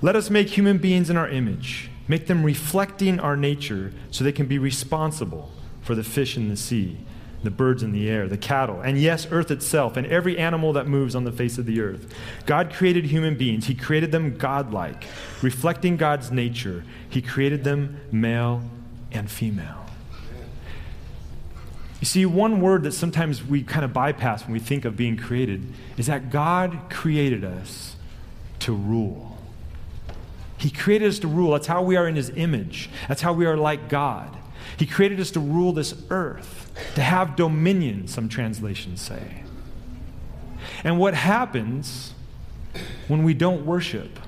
Let 0.00 0.14
us 0.14 0.30
make 0.30 0.48
human 0.48 0.78
beings 0.78 1.10
in 1.10 1.16
our 1.16 1.28
image, 1.28 1.90
make 2.06 2.26
them 2.26 2.44
reflecting 2.44 3.18
our 3.18 3.36
nature 3.36 3.92
so 4.10 4.22
they 4.22 4.32
can 4.32 4.46
be 4.46 4.58
responsible 4.58 5.50
for 5.80 5.94
the 5.94 6.04
fish 6.04 6.36
in 6.36 6.48
the 6.48 6.56
sea 6.56 6.98
the 7.42 7.50
birds 7.50 7.82
in 7.82 7.92
the 7.92 8.08
air, 8.08 8.28
the 8.28 8.36
cattle, 8.36 8.80
and 8.80 8.98
yes, 8.98 9.26
earth 9.30 9.50
itself, 9.50 9.96
and 9.96 10.06
every 10.06 10.38
animal 10.38 10.72
that 10.72 10.86
moves 10.86 11.14
on 11.14 11.24
the 11.24 11.32
face 11.32 11.58
of 11.58 11.66
the 11.66 11.80
earth. 11.80 12.14
God 12.46 12.72
created 12.72 13.06
human 13.06 13.36
beings. 13.36 13.66
He 13.66 13.74
created 13.74 14.12
them 14.12 14.36
godlike, 14.36 15.04
reflecting 15.42 15.96
God's 15.96 16.30
nature. 16.30 16.84
He 17.08 17.20
created 17.20 17.64
them 17.64 18.00
male 18.12 18.62
and 19.10 19.30
female. 19.30 19.86
You 22.00 22.06
see, 22.06 22.26
one 22.26 22.60
word 22.60 22.82
that 22.82 22.92
sometimes 22.92 23.44
we 23.44 23.62
kind 23.62 23.84
of 23.84 23.92
bypass 23.92 24.42
when 24.42 24.52
we 24.52 24.58
think 24.58 24.84
of 24.84 24.96
being 24.96 25.16
created 25.16 25.72
is 25.96 26.06
that 26.08 26.30
God 26.30 26.90
created 26.90 27.44
us 27.44 27.94
to 28.60 28.72
rule. 28.72 29.38
He 30.58 30.70
created 30.70 31.08
us 31.08 31.20
to 31.20 31.28
rule. 31.28 31.52
That's 31.52 31.68
how 31.68 31.82
we 31.82 31.96
are 31.96 32.08
in 32.08 32.16
His 32.16 32.30
image, 32.30 32.90
that's 33.08 33.22
how 33.22 33.32
we 33.32 33.46
are 33.46 33.56
like 33.56 33.88
God. 33.88 34.36
He 34.76 34.86
created 34.86 35.20
us 35.20 35.30
to 35.32 35.40
rule 35.40 35.72
this 35.72 35.94
earth, 36.10 36.72
to 36.94 37.02
have 37.02 37.36
dominion, 37.36 38.08
some 38.08 38.28
translations 38.28 39.00
say. 39.00 39.42
And 40.84 40.98
what 40.98 41.14
happens 41.14 42.14
when 43.08 43.22
we 43.22 43.34
don't 43.34 43.66
worship, 43.66 44.18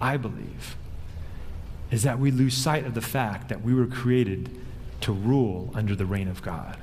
I 0.00 0.16
believe, 0.16 0.76
is 1.90 2.02
that 2.02 2.18
we 2.18 2.30
lose 2.30 2.56
sight 2.56 2.86
of 2.86 2.94
the 2.94 3.00
fact 3.00 3.48
that 3.48 3.62
we 3.62 3.74
were 3.74 3.86
created 3.86 4.50
to 5.00 5.12
rule 5.12 5.70
under 5.74 5.96
the 5.96 6.06
reign 6.06 6.28
of 6.28 6.42
God. 6.42 6.76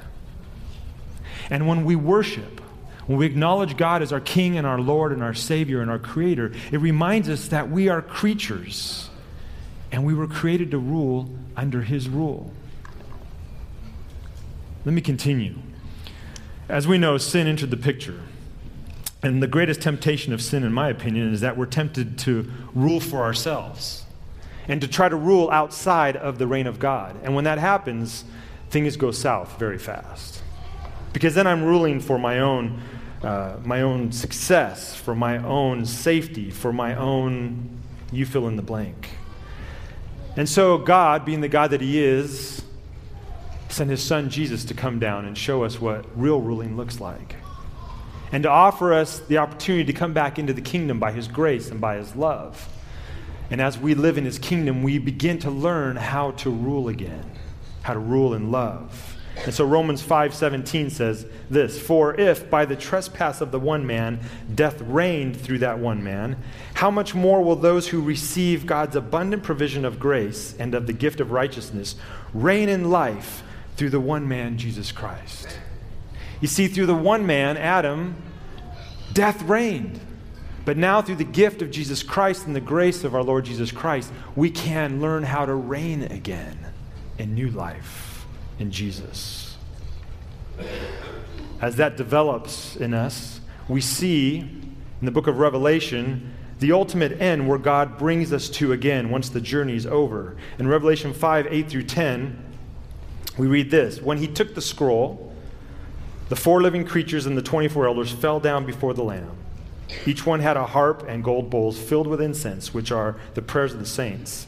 And 1.49 1.67
when 1.67 1.85
we 1.85 1.95
worship, 1.95 2.61
when 3.05 3.17
we 3.17 3.25
acknowledge 3.25 3.77
God 3.77 4.01
as 4.01 4.11
our 4.11 4.19
King 4.19 4.57
and 4.57 4.67
our 4.67 4.79
Lord 4.79 5.13
and 5.13 5.23
our 5.23 5.33
Savior 5.33 5.81
and 5.81 5.89
our 5.89 5.99
Creator, 5.99 6.51
it 6.71 6.79
reminds 6.79 7.29
us 7.29 7.47
that 7.49 7.69
we 7.69 7.87
are 7.87 8.01
creatures 8.01 9.09
and 9.91 10.05
we 10.05 10.13
were 10.13 10.27
created 10.27 10.71
to 10.71 10.77
rule 10.77 11.29
under 11.55 11.81
His 11.81 12.09
rule. 12.09 12.51
Let 14.87 14.93
me 14.93 15.01
continue. 15.01 15.55
As 16.69 16.87
we 16.87 16.97
know, 16.97 17.17
sin 17.17 17.45
entered 17.45 17.71
the 17.71 17.75
picture. 17.75 18.21
And 19.21 19.43
the 19.43 19.47
greatest 19.47 19.81
temptation 19.81 20.31
of 20.31 20.41
sin, 20.41 20.63
in 20.63 20.71
my 20.71 20.87
opinion, 20.87 21.33
is 21.33 21.41
that 21.41 21.57
we're 21.57 21.65
tempted 21.65 22.17
to 22.19 22.49
rule 22.73 23.01
for 23.01 23.23
ourselves 23.23 24.05
and 24.65 24.79
to 24.79 24.87
try 24.87 25.09
to 25.09 25.15
rule 25.17 25.51
outside 25.51 26.15
of 26.15 26.37
the 26.37 26.47
reign 26.47 26.67
of 26.67 26.79
God. 26.79 27.19
And 27.21 27.35
when 27.35 27.43
that 27.43 27.57
happens, 27.57 28.23
things 28.69 28.95
go 28.95 29.11
south 29.11 29.59
very 29.59 29.77
fast. 29.77 30.41
Because 31.11 31.35
then 31.35 31.47
I'm 31.47 31.65
ruling 31.65 31.99
for 31.99 32.17
my 32.17 32.39
own, 32.39 32.81
uh, 33.23 33.57
my 33.65 33.81
own 33.81 34.13
success, 34.13 34.95
for 34.95 35.13
my 35.13 35.37
own 35.39 35.85
safety, 35.85 36.49
for 36.49 36.71
my 36.71 36.95
own, 36.95 37.81
you 38.13 38.25
fill 38.25 38.47
in 38.47 38.55
the 38.55 38.61
blank. 38.61 39.09
And 40.37 40.47
so, 40.47 40.77
God, 40.77 41.25
being 41.25 41.41
the 41.41 41.49
God 41.49 41.71
that 41.71 41.81
He 41.81 42.01
is, 42.01 42.63
sent 43.69 43.89
his 43.89 44.03
son 44.03 44.29
Jesus 44.29 44.65
to 44.65 44.73
come 44.73 44.99
down 44.99 45.25
and 45.25 45.37
show 45.37 45.63
us 45.63 45.79
what 45.79 46.05
real 46.15 46.41
ruling 46.41 46.77
looks 46.77 46.99
like. 46.99 47.35
And 48.31 48.43
to 48.43 48.49
offer 48.49 48.93
us 48.93 49.19
the 49.19 49.37
opportunity 49.37 49.85
to 49.85 49.93
come 49.93 50.13
back 50.13 50.37
into 50.37 50.53
the 50.53 50.61
kingdom 50.61 50.99
by 50.99 51.11
his 51.11 51.27
grace 51.27 51.71
and 51.71 51.79
by 51.79 51.95
his 51.97 52.15
love. 52.15 52.67
And 53.49 53.61
as 53.61 53.77
we 53.77 53.95
live 53.95 54.17
in 54.17 54.25
his 54.25 54.39
kingdom, 54.39 54.83
we 54.83 54.97
begin 54.97 55.39
to 55.39 55.51
learn 55.51 55.95
how 55.95 56.31
to 56.31 56.49
rule 56.49 56.89
again, 56.89 57.31
how 57.83 57.93
to 57.93 57.99
rule 57.99 58.33
in 58.33 58.51
love. 58.51 59.17
And 59.45 59.53
so 59.53 59.65
Romans 59.65 60.01
5:17 60.01 60.89
says 60.89 61.25
this, 61.49 61.79
"For 61.79 62.19
if 62.19 62.49
by 62.49 62.65
the 62.65 62.75
trespass 62.75 63.39
of 63.39 63.51
the 63.51 63.59
one 63.59 63.85
man 63.85 64.19
death 64.53 64.81
reigned 64.81 65.37
through 65.37 65.59
that 65.59 65.79
one 65.79 66.03
man, 66.03 66.37
how 66.73 66.89
much 66.89 67.13
more 67.13 67.41
will 67.41 67.55
those 67.55 67.89
who 67.89 68.01
receive 68.01 68.65
God's 68.65 68.95
abundant 68.95 69.43
provision 69.43 69.85
of 69.85 69.99
grace 69.99 70.55
and 70.57 70.73
of 70.73 70.87
the 70.87 70.93
gift 70.93 71.19
of 71.19 71.31
righteousness 71.31 71.95
reign 72.33 72.67
in 72.67 72.89
life 72.89 73.43
through 73.77 73.91
the 73.91 73.99
one 73.99 74.27
man, 74.27 74.57
Jesus 74.57 74.91
Christ. 74.91 75.57
You 76.41 76.47
see, 76.47 76.67
through 76.67 76.87
the 76.87 76.95
one 76.95 77.25
man, 77.25 77.57
Adam, 77.57 78.15
death 79.13 79.41
reigned. 79.43 79.99
But 80.65 80.77
now, 80.77 81.01
through 81.01 81.15
the 81.15 81.23
gift 81.23 81.61
of 81.61 81.71
Jesus 81.71 82.03
Christ 82.03 82.45
and 82.45 82.55
the 82.55 82.61
grace 82.61 83.03
of 83.03 83.15
our 83.15 83.23
Lord 83.23 83.45
Jesus 83.45 83.71
Christ, 83.71 84.11
we 84.35 84.49
can 84.49 84.99
learn 84.99 85.23
how 85.23 85.45
to 85.45 85.53
reign 85.53 86.03
again 86.03 86.57
in 87.17 87.33
new 87.33 87.49
life 87.49 88.25
in 88.59 88.71
Jesus. 88.71 89.57
As 91.61 91.77
that 91.77 91.95
develops 91.95 92.75
in 92.75 92.93
us, 92.93 93.39
we 93.69 93.79
see 93.79 94.39
in 94.39 95.05
the 95.05 95.11
book 95.11 95.27
of 95.27 95.39
Revelation 95.39 96.33
the 96.59 96.71
ultimate 96.71 97.21
end 97.21 97.47
where 97.47 97.59
God 97.59 97.97
brings 97.97 98.33
us 98.33 98.49
to 98.49 98.73
again 98.73 99.09
once 99.09 99.29
the 99.29 99.41
journey 99.41 99.75
is 99.75 99.85
over. 99.85 100.35
In 100.57 100.67
Revelation 100.67 101.13
5 101.13 101.47
8 101.49 101.69
through 101.69 101.83
10, 101.83 102.46
we 103.37 103.47
read 103.47 103.71
this 103.71 104.01
When 104.01 104.17
he 104.17 104.27
took 104.27 104.55
the 104.55 104.61
scroll, 104.61 105.33
the 106.29 106.35
four 106.35 106.61
living 106.61 106.85
creatures 106.85 107.25
and 107.25 107.37
the 107.37 107.41
24 107.41 107.87
elders 107.87 108.11
fell 108.11 108.39
down 108.39 108.65
before 108.65 108.93
the 108.93 109.03
Lamb. 109.03 109.31
Each 110.05 110.25
one 110.25 110.41
had 110.41 110.57
a 110.57 110.65
harp 110.65 111.05
and 111.07 111.23
gold 111.23 111.49
bowls 111.49 111.79
filled 111.79 112.07
with 112.07 112.21
incense, 112.21 112.73
which 112.73 112.91
are 112.91 113.15
the 113.35 113.41
prayers 113.41 113.73
of 113.73 113.79
the 113.79 113.85
saints. 113.85 114.47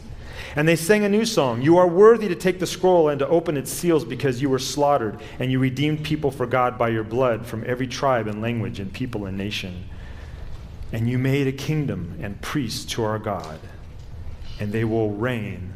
And 0.56 0.68
they 0.68 0.76
sang 0.76 1.06
a 1.06 1.10
new 1.10 1.26
song 1.26 1.62
You 1.62 1.78
are 1.78 1.88
worthy 1.88 2.28
to 2.28 2.36
take 2.36 2.60
the 2.60 2.68
scroll 2.68 3.10
and 3.10 3.20
to 3.20 3.28
open 3.28 3.56
its 3.56 3.72
seals 3.72 4.04
because 4.04 4.42
you 4.42 4.50
were 4.50 4.60
slaughtered, 4.60 5.22
and 5.40 5.52
you 5.52 5.60
redeemed 5.60 6.04
people 6.04 6.32
for 6.32 6.46
God 6.46 6.78
by 6.78 6.90
your 6.90 7.04
blood 7.04 7.46
from 7.46 7.64
every 7.66 7.88
tribe 7.88 8.28
and 8.28 8.42
language 8.42 8.80
and 8.80 8.92
people 8.92 9.26
and 9.26 9.38
nation. 9.38 9.86
And 10.92 11.10
you 11.10 11.18
made 11.20 11.48
a 11.48 11.52
kingdom 11.52 12.18
and 12.20 12.42
priests 12.42 12.84
to 12.94 13.04
our 13.04 13.20
God, 13.20 13.60
and 14.60 14.74
they 14.74 14.84
will 14.84 15.12
reign 15.12 15.74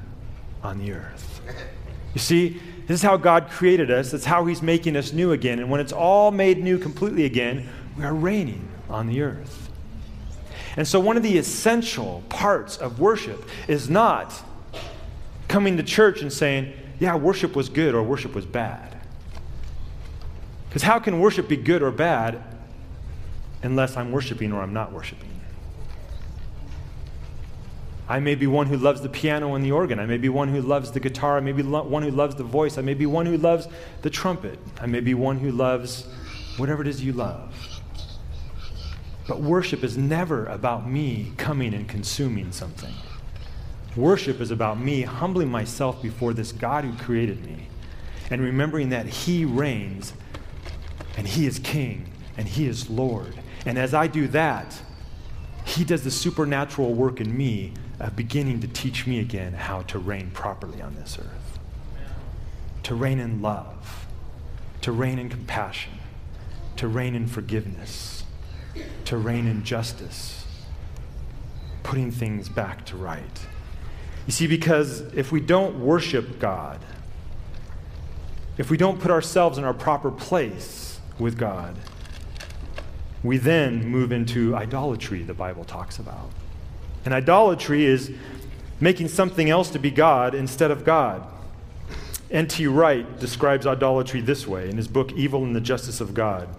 on 0.64 0.80
the 0.80 0.94
earth. 0.94 1.42
You 2.14 2.20
see, 2.20 2.62
this 2.88 3.00
is 3.00 3.02
how 3.02 3.18
God 3.18 3.50
created 3.50 3.90
us. 3.90 4.12
That's 4.12 4.26
how 4.26 4.46
He's 4.46 4.62
making 4.62 4.96
us 4.96 5.14
new 5.14 5.32
again. 5.32 5.60
And 5.60 5.70
when 5.70 5.80
it's 5.80 5.94
all 5.94 6.32
made 6.32 6.62
new 6.62 6.78
completely 6.78 7.26
again, 7.26 7.68
we 7.98 8.04
are 8.04 8.14
reigning 8.14 8.68
on 8.90 9.08
the 9.08 9.22
earth. 9.22 9.70
And 10.76 10.88
so, 10.88 11.00
one 11.00 11.18
of 11.18 11.24
the 11.24 11.38
essential 11.38 12.24
parts 12.30 12.78
of 12.78 13.00
worship 13.00 13.48
is 13.68 13.90
not 13.90 14.34
coming 15.48 15.78
to 15.78 15.84
church 15.84 16.22
and 16.22 16.34
saying, 16.34 16.74
yeah, 17.00 17.16
worship 17.16 17.56
was 17.56 17.70
good 17.70 17.94
or 17.94 18.02
worship 18.02 18.34
was 18.34 18.46
bad. 18.46 18.98
Because 20.68 20.84
how 20.84 21.00
can 21.00 21.20
worship 21.20 21.48
be 21.48 21.58
good 21.58 21.84
or 21.84 21.92
bad 21.92 22.42
unless 23.62 23.96
I'm 23.96 24.12
worshiping 24.12 24.52
or 24.52 24.62
I'm 24.62 24.74
not 24.74 24.92
worshiping? 24.92 25.30
I 28.14 28.20
may 28.20 28.36
be 28.36 28.46
one 28.46 28.68
who 28.68 28.78
loves 28.78 29.02
the 29.02 29.10
piano 29.10 29.56
and 29.56 29.66
the 29.66 29.72
organ. 29.72 30.00
I 30.00 30.06
may 30.06 30.20
be 30.20 30.30
one 30.30 30.48
who 30.48 30.62
loves 30.62 30.92
the 30.92 31.00
guitar. 31.00 31.38
I 31.38 31.40
may 31.40 31.52
be 31.52 31.64
lo- 31.64 31.82
one 31.82 32.04
who 32.04 32.12
loves 32.12 32.36
the 32.36 32.44
voice. 32.44 32.78
I 32.78 32.84
may 32.84 32.94
be 32.94 33.08
one 33.08 33.26
who 33.26 33.38
loves 33.38 33.68
the 34.04 34.12
trumpet. 34.12 34.60
I 34.80 34.86
may 34.86 35.00
be 35.00 35.16
one 35.16 35.40
who 35.40 35.50
loves 35.50 36.06
whatever 36.58 36.84
it 36.84 36.88
is 36.88 37.04
you 37.04 37.12
love. 37.12 37.52
But 39.28 39.42
worship 39.42 39.84
is 39.84 39.98
never 39.98 40.46
about 40.46 40.88
me 40.88 41.34
coming 41.38 41.74
and 41.74 41.90
consuming 41.90 42.52
something. 42.52 42.94
Worship 43.96 44.42
is 44.42 44.52
about 44.52 44.80
me 44.80 45.02
humbling 45.02 45.50
myself 45.50 46.00
before 46.00 46.36
this 46.36 46.52
God 46.52 46.84
who 46.84 46.96
created 47.04 47.44
me 47.44 47.68
and 48.30 48.44
remembering 48.44 48.90
that 48.90 49.08
He 49.08 49.44
reigns 49.44 50.14
and 51.18 51.28
He 51.28 51.48
is 51.48 51.58
King 51.58 52.12
and 52.38 52.48
He 52.48 52.68
is 52.68 52.92
Lord. 52.92 53.34
And 53.66 53.80
as 53.80 53.96
I 53.96 54.06
do 54.06 54.28
that, 54.28 54.80
He 55.66 55.84
does 55.84 56.04
the 56.04 56.12
supernatural 56.12 56.94
work 56.94 57.20
in 57.20 57.36
me 57.36 57.74
of 58.00 58.16
beginning 58.16 58.60
to 58.62 58.68
teach 58.68 59.08
me 59.08 59.20
again 59.20 59.54
how 59.54 59.82
to 59.84 60.00
reign 60.00 60.32
properly 60.32 60.82
on 60.82 60.96
this 60.96 61.18
earth, 61.20 61.60
to 62.84 62.96
reign 62.96 63.20
in 63.20 63.42
love, 63.42 64.08
to 64.82 64.92
reign 64.92 65.20
in 65.20 65.30
compassion, 65.30 65.94
to 66.76 66.88
reign 66.88 67.16
in 67.16 67.28
forgiveness, 67.28 68.24
to 69.06 69.18
reign 69.18 69.48
in 69.48 69.64
justice, 69.64 70.46
putting 71.84 72.12
things 72.12 72.50
back 72.50 72.86
to 72.86 72.98
right. 72.98 73.46
You 74.26 74.32
see, 74.32 74.48
because 74.48 75.02
if 75.14 75.32
we 75.32 75.40
don't 75.40 75.80
worship 75.80 76.40
God, 76.40 76.80
if 78.58 78.70
we 78.70 78.78
don't 78.78 79.00
put 79.00 79.12
ourselves 79.12 79.58
in 79.58 79.64
our 79.64 79.74
proper 79.74 80.12
place 80.12 81.00
with 81.20 81.38
God, 81.38 81.76
we 83.24 83.38
then 83.38 83.86
move 83.86 84.12
into 84.12 84.56
idolatry, 84.56 85.24
the 85.24 85.34
Bible 85.34 85.64
talks 85.64 85.98
about. 85.98 86.30
And 87.06 87.14
idolatry 87.14 87.86
is 87.86 88.12
making 88.80 89.08
something 89.08 89.50
else 89.50 89.70
to 89.72 89.80
be 89.80 89.92
God 89.92 90.36
instead 90.36 90.72
of 90.72 90.84
God. 90.86 91.28
N.T. 92.32 92.66
Wright 92.68 93.20
describes 93.20 93.68
idolatry 93.68 94.20
this 94.20 94.48
way 94.48 94.70
in 94.70 94.78
his 94.78 94.88
book, 94.88 95.12
Evil 95.14 95.44
and 95.44 95.56
the 95.56 95.62
Justice 95.62 96.02
of 96.02 96.14
God. 96.14 96.50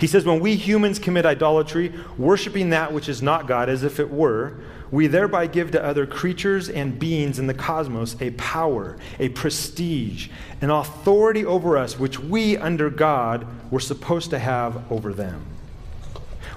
He 0.00 0.06
says, 0.06 0.24
When 0.24 0.40
we 0.40 0.56
humans 0.56 0.98
commit 0.98 1.24
idolatry, 1.24 1.92
worshiping 2.18 2.70
that 2.70 2.92
which 2.92 3.08
is 3.08 3.22
not 3.22 3.46
God 3.46 3.68
as 3.68 3.82
if 3.82 4.00
it 4.00 4.10
were, 4.10 4.58
we 4.90 5.06
thereby 5.06 5.46
give 5.46 5.70
to 5.72 5.84
other 5.84 6.06
creatures 6.06 6.68
and 6.68 6.98
beings 6.98 7.38
in 7.38 7.46
the 7.46 7.54
cosmos 7.54 8.20
a 8.20 8.30
power, 8.32 8.96
a 9.18 9.28
prestige, 9.30 10.28
an 10.60 10.70
authority 10.70 11.44
over 11.44 11.76
us 11.76 11.98
which 11.98 12.18
we, 12.18 12.56
under 12.56 12.90
God, 12.90 13.46
were 13.70 13.80
supposed 13.80 14.30
to 14.30 14.38
have 14.38 14.90
over 14.90 15.12
them. 15.12 15.44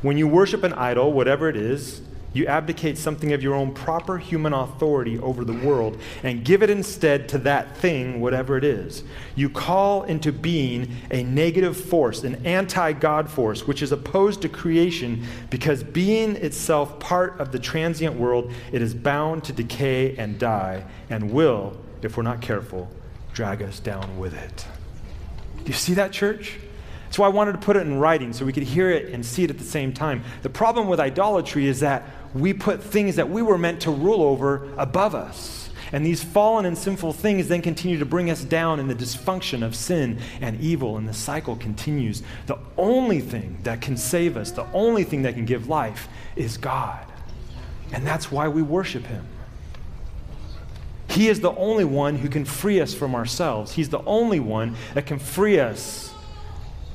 When 0.01 0.17
you 0.17 0.27
worship 0.27 0.63
an 0.63 0.73
idol, 0.73 1.11
whatever 1.11 1.49
it 1.49 1.55
is, 1.55 2.01
you 2.33 2.45
abdicate 2.45 2.97
something 2.97 3.33
of 3.33 3.41
your 3.41 3.55
own 3.55 3.73
proper 3.73 4.17
human 4.17 4.53
authority 4.53 5.17
over 5.19 5.43
the 5.43 5.53
world 5.53 5.99
and 6.23 6.45
give 6.45 6.61
it 6.61 6.69
instead 6.69 7.27
to 7.29 7.39
that 7.39 7.75
thing, 7.77 8.21
whatever 8.21 8.55
it 8.57 8.63
is. 8.63 9.03
You 9.35 9.49
call 9.49 10.03
into 10.03 10.31
being 10.31 10.95
a 11.09 11.23
negative 11.23 11.75
force, 11.75 12.23
an 12.23 12.45
anti 12.45 12.93
God 12.93 13.29
force, 13.29 13.65
which 13.65 13.81
is 13.81 13.91
opposed 13.91 14.41
to 14.43 14.49
creation 14.49 15.25
because, 15.49 15.83
being 15.83 16.35
itself 16.35 16.99
part 16.99 17.39
of 17.39 17.51
the 17.51 17.59
transient 17.59 18.15
world, 18.15 18.51
it 18.71 18.81
is 18.81 18.93
bound 18.93 19.43
to 19.45 19.53
decay 19.53 20.15
and 20.17 20.37
die 20.37 20.85
and 21.09 21.31
will, 21.31 21.77
if 22.01 22.15
we're 22.15 22.23
not 22.23 22.41
careful, 22.41 22.89
drag 23.33 23.63
us 23.63 23.79
down 23.79 24.19
with 24.19 24.33
it. 24.33 24.67
Do 25.57 25.65
you 25.65 25.73
see 25.73 25.95
that, 25.95 26.11
church? 26.11 26.57
Why 27.17 27.25
I 27.25 27.29
wanted 27.29 27.53
to 27.53 27.57
put 27.57 27.75
it 27.75 27.81
in 27.81 27.99
writing 27.99 28.31
so 28.31 28.45
we 28.45 28.53
could 28.53 28.63
hear 28.63 28.89
it 28.89 29.13
and 29.13 29.25
see 29.25 29.43
it 29.43 29.49
at 29.49 29.57
the 29.57 29.63
same 29.65 29.91
time. 29.91 30.23
The 30.41 30.49
problem 30.49 30.87
with 30.87 30.99
idolatry 31.01 31.67
is 31.67 31.81
that 31.81 32.03
we 32.33 32.53
put 32.53 32.81
things 32.81 33.17
that 33.17 33.29
we 33.29 33.41
were 33.41 33.57
meant 33.57 33.81
to 33.81 33.91
rule 33.91 34.21
over 34.21 34.69
above 34.77 35.15
us. 35.15 35.69
And 35.91 36.05
these 36.05 36.23
fallen 36.23 36.65
and 36.65 36.77
sinful 36.77 37.13
things 37.13 37.47
then 37.47 37.61
continue 37.61 37.97
to 37.97 38.05
bring 38.05 38.29
us 38.29 38.43
down 38.43 38.79
in 38.79 38.87
the 38.87 38.95
dysfunction 38.95 39.63
of 39.63 39.75
sin 39.75 40.19
and 40.39 40.59
evil, 40.61 40.97
and 40.97 41.07
the 41.07 41.13
cycle 41.13 41.55
continues. 41.55 42.21
The 42.45 42.59
only 42.77 43.19
thing 43.19 43.57
that 43.63 43.81
can 43.81 43.97
save 43.97 44.37
us, 44.37 44.51
the 44.51 44.67
only 44.71 45.03
thing 45.03 45.23
that 45.23 45.33
can 45.33 45.45
give 45.45 45.67
life, 45.67 46.07
is 46.35 46.57
God. 46.57 47.05
And 47.91 48.05
that's 48.05 48.31
why 48.31 48.47
we 48.47 48.61
worship 48.61 49.05
Him. 49.07 49.25
He 51.09 51.27
is 51.27 51.39
the 51.39 51.55
only 51.55 51.85
one 51.85 52.17
who 52.17 52.29
can 52.29 52.45
free 52.45 52.79
us 52.79 52.93
from 52.93 53.15
ourselves. 53.15 53.71
He's 53.71 53.89
the 53.89 54.03
only 54.03 54.39
one 54.39 54.75
that 54.93 55.07
can 55.07 55.17
free 55.17 55.59
us 55.59 56.08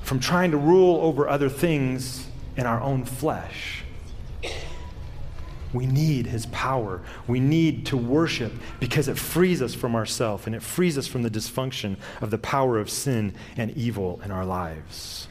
from 0.04 0.20
trying 0.20 0.50
to 0.50 0.56
rule 0.56 1.00
over 1.00 1.26
other 1.28 1.48
things 1.48 2.28
in 2.56 2.66
our 2.66 2.80
own 2.80 3.04
flesh. 3.04 3.82
We 5.72 5.86
need 5.86 6.26
his 6.26 6.46
power. 6.46 7.00
We 7.26 7.40
need 7.40 7.86
to 7.86 7.96
worship 7.96 8.52
because 8.78 9.08
it 9.08 9.18
frees 9.18 9.60
us 9.60 9.74
from 9.74 9.96
ourself 9.96 10.46
and 10.46 10.54
it 10.54 10.62
frees 10.62 10.96
us 10.96 11.08
from 11.08 11.22
the 11.22 11.30
dysfunction 11.30 11.96
of 12.20 12.30
the 12.30 12.38
power 12.38 12.78
of 12.78 12.88
sin 12.88 13.34
and 13.56 13.72
evil 13.72 14.20
in 14.24 14.30
our 14.30 14.44
lives. 14.44 15.26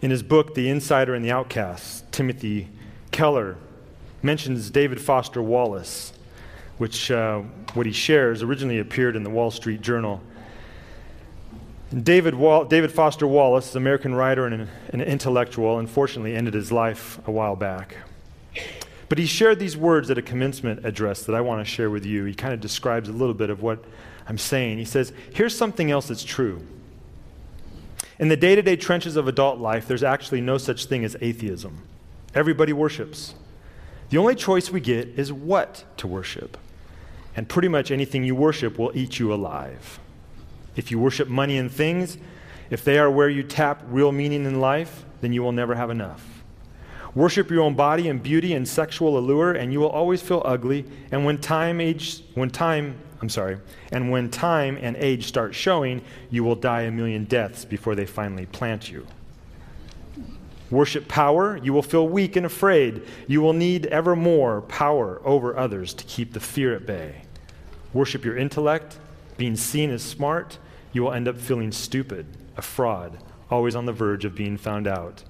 In 0.00 0.10
his 0.10 0.22
book, 0.22 0.54
The 0.54 0.68
Insider 0.68 1.14
and 1.14 1.24
the 1.24 1.30
Outcast, 1.30 2.10
Timothy 2.10 2.68
Keller 3.12 3.56
mentions 4.22 4.70
David 4.70 5.00
Foster 5.00 5.42
Wallace, 5.42 6.12
which 6.78 7.10
uh, 7.10 7.40
what 7.74 7.86
he 7.86 7.92
shares 7.92 8.42
originally 8.42 8.80
appeared 8.80 9.16
in 9.16 9.22
the 9.22 9.30
Wall 9.30 9.50
Street 9.50 9.80
Journal. 9.80 10.20
David, 12.02 12.34
Wall- 12.34 12.64
David 12.64 12.90
Foster 12.90 13.26
Wallace, 13.26 13.74
American 13.74 14.14
writer 14.14 14.46
and 14.46 14.62
an, 14.62 14.68
an 14.88 15.00
intellectual, 15.00 15.78
unfortunately 15.78 16.34
ended 16.34 16.54
his 16.54 16.72
life 16.72 17.20
a 17.26 17.30
while 17.30 17.54
back. 17.54 17.96
But 19.08 19.18
he 19.18 19.26
shared 19.26 19.58
these 19.58 19.76
words 19.76 20.10
at 20.10 20.18
a 20.18 20.22
commencement 20.22 20.84
address 20.84 21.24
that 21.24 21.34
I 21.34 21.40
want 21.40 21.64
to 21.64 21.70
share 21.70 21.90
with 21.90 22.04
you. 22.04 22.24
He 22.24 22.34
kind 22.34 22.52
of 22.52 22.60
describes 22.60 23.08
a 23.08 23.12
little 23.12 23.34
bit 23.34 23.50
of 23.50 23.62
what 23.62 23.84
I'm 24.26 24.38
saying. 24.38 24.78
He 24.78 24.84
says, 24.84 25.12
Here's 25.32 25.56
something 25.56 25.90
else 25.90 26.08
that's 26.08 26.24
true. 26.24 26.66
In 28.18 28.28
the 28.28 28.36
day 28.36 28.54
to 28.54 28.62
day 28.62 28.76
trenches 28.76 29.16
of 29.16 29.28
adult 29.28 29.58
life, 29.58 29.86
there's 29.86 30.02
actually 30.02 30.40
no 30.40 30.58
such 30.58 30.86
thing 30.86 31.04
as 31.04 31.16
atheism. 31.20 31.82
Everybody 32.34 32.72
worships. 32.72 33.34
The 34.10 34.18
only 34.18 34.34
choice 34.34 34.70
we 34.70 34.80
get 34.80 35.08
is 35.18 35.32
what 35.32 35.84
to 35.98 36.06
worship. 36.06 36.56
And 37.36 37.48
pretty 37.48 37.68
much 37.68 37.90
anything 37.90 38.24
you 38.24 38.34
worship 38.34 38.78
will 38.78 38.92
eat 38.94 39.18
you 39.18 39.32
alive. 39.32 39.98
If 40.76 40.90
you 40.90 40.98
worship 40.98 41.28
money 41.28 41.58
and 41.58 41.70
things, 41.70 42.18
if 42.70 42.84
they 42.84 42.98
are 42.98 43.10
where 43.10 43.28
you 43.28 43.42
tap 43.42 43.82
real 43.88 44.12
meaning 44.12 44.44
in 44.44 44.60
life, 44.60 45.04
then 45.20 45.32
you 45.32 45.42
will 45.42 45.52
never 45.52 45.74
have 45.74 45.90
enough. 45.90 46.44
Worship 47.14 47.50
your 47.50 47.62
own 47.62 47.74
body 47.74 48.08
and 48.08 48.20
beauty 48.22 48.54
and 48.54 48.66
sexual 48.66 49.16
allure, 49.16 49.52
and 49.52 49.72
you 49.72 49.78
will 49.78 49.88
always 49.88 50.20
feel 50.20 50.42
ugly. 50.44 50.84
And 51.12 51.24
when 51.24 51.38
time 51.38 51.80
age, 51.80 52.24
when 52.34 52.50
time, 52.50 52.98
I'm 53.22 53.28
sorry, 53.28 53.58
and 53.92 54.10
when 54.10 54.30
time 54.30 54.76
and 54.80 54.96
age 54.96 55.26
start 55.26 55.54
showing, 55.54 56.02
you 56.30 56.42
will 56.42 56.56
die 56.56 56.82
a 56.82 56.90
million 56.90 57.24
deaths 57.24 57.64
before 57.64 57.94
they 57.94 58.06
finally 58.06 58.46
plant 58.46 58.90
you. 58.90 59.06
Worship 60.70 61.06
power, 61.06 61.56
you 61.58 61.72
will 61.72 61.82
feel 61.82 62.08
weak 62.08 62.34
and 62.34 62.44
afraid. 62.44 63.02
You 63.28 63.40
will 63.40 63.52
need 63.52 63.86
ever 63.86 64.16
more 64.16 64.62
power 64.62 65.20
over 65.24 65.56
others 65.56 65.94
to 65.94 66.04
keep 66.04 66.32
the 66.32 66.40
fear 66.40 66.74
at 66.74 66.84
bay. 66.84 67.22
Worship 67.92 68.24
your 68.24 68.36
intellect, 68.36 68.98
being 69.36 69.54
seen 69.54 69.90
as 69.90 70.02
smart, 70.02 70.58
you 70.94 71.02
will 71.02 71.12
end 71.12 71.28
up 71.28 71.36
feeling 71.36 71.72
stupid, 71.72 72.24
a 72.56 72.62
fraud, 72.62 73.18
always 73.50 73.76
on 73.76 73.84
the 73.84 73.92
verge 73.92 74.24
of 74.24 74.34
being 74.34 74.56
found 74.56 74.86
out, 74.86 75.22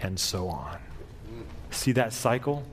and 0.00 0.18
so 0.18 0.48
on. 0.48 0.78
See 1.70 1.92
that 1.92 2.14
cycle? 2.14 2.64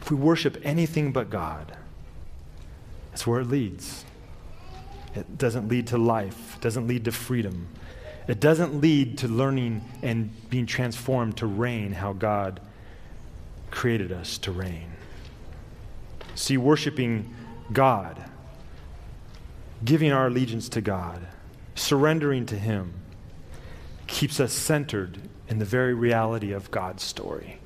If 0.00 0.10
we 0.10 0.16
worship 0.16 0.58
anything 0.64 1.12
but 1.12 1.28
God, 1.28 1.76
that's 3.10 3.26
where 3.26 3.40
it 3.40 3.48
leads. 3.48 4.04
It 5.14 5.36
doesn't 5.36 5.68
lead 5.68 5.88
to 5.88 5.98
life, 5.98 6.56
it 6.56 6.62
doesn't 6.62 6.86
lead 6.86 7.04
to 7.04 7.12
freedom. 7.12 7.68
It 8.28 8.40
doesn't 8.40 8.80
lead 8.80 9.18
to 9.18 9.28
learning 9.28 9.84
and 10.02 10.30
being 10.50 10.66
transformed 10.66 11.36
to 11.36 11.46
reign 11.46 11.92
how 11.92 12.12
God 12.12 12.60
created 13.70 14.10
us 14.10 14.36
to 14.38 14.50
reign. 14.50 14.90
See, 16.34 16.56
worshiping 16.56 17.32
God, 17.72 18.22
giving 19.84 20.12
our 20.12 20.26
allegiance 20.26 20.68
to 20.70 20.80
God, 20.80 21.26
surrendering 21.74 22.46
to 22.46 22.56
Him, 22.56 22.94
keeps 24.06 24.40
us 24.40 24.52
centered 24.52 25.18
in 25.48 25.58
the 25.58 25.64
very 25.64 25.94
reality 25.94 26.52
of 26.52 26.70
God's 26.70 27.02
story. 27.02 27.58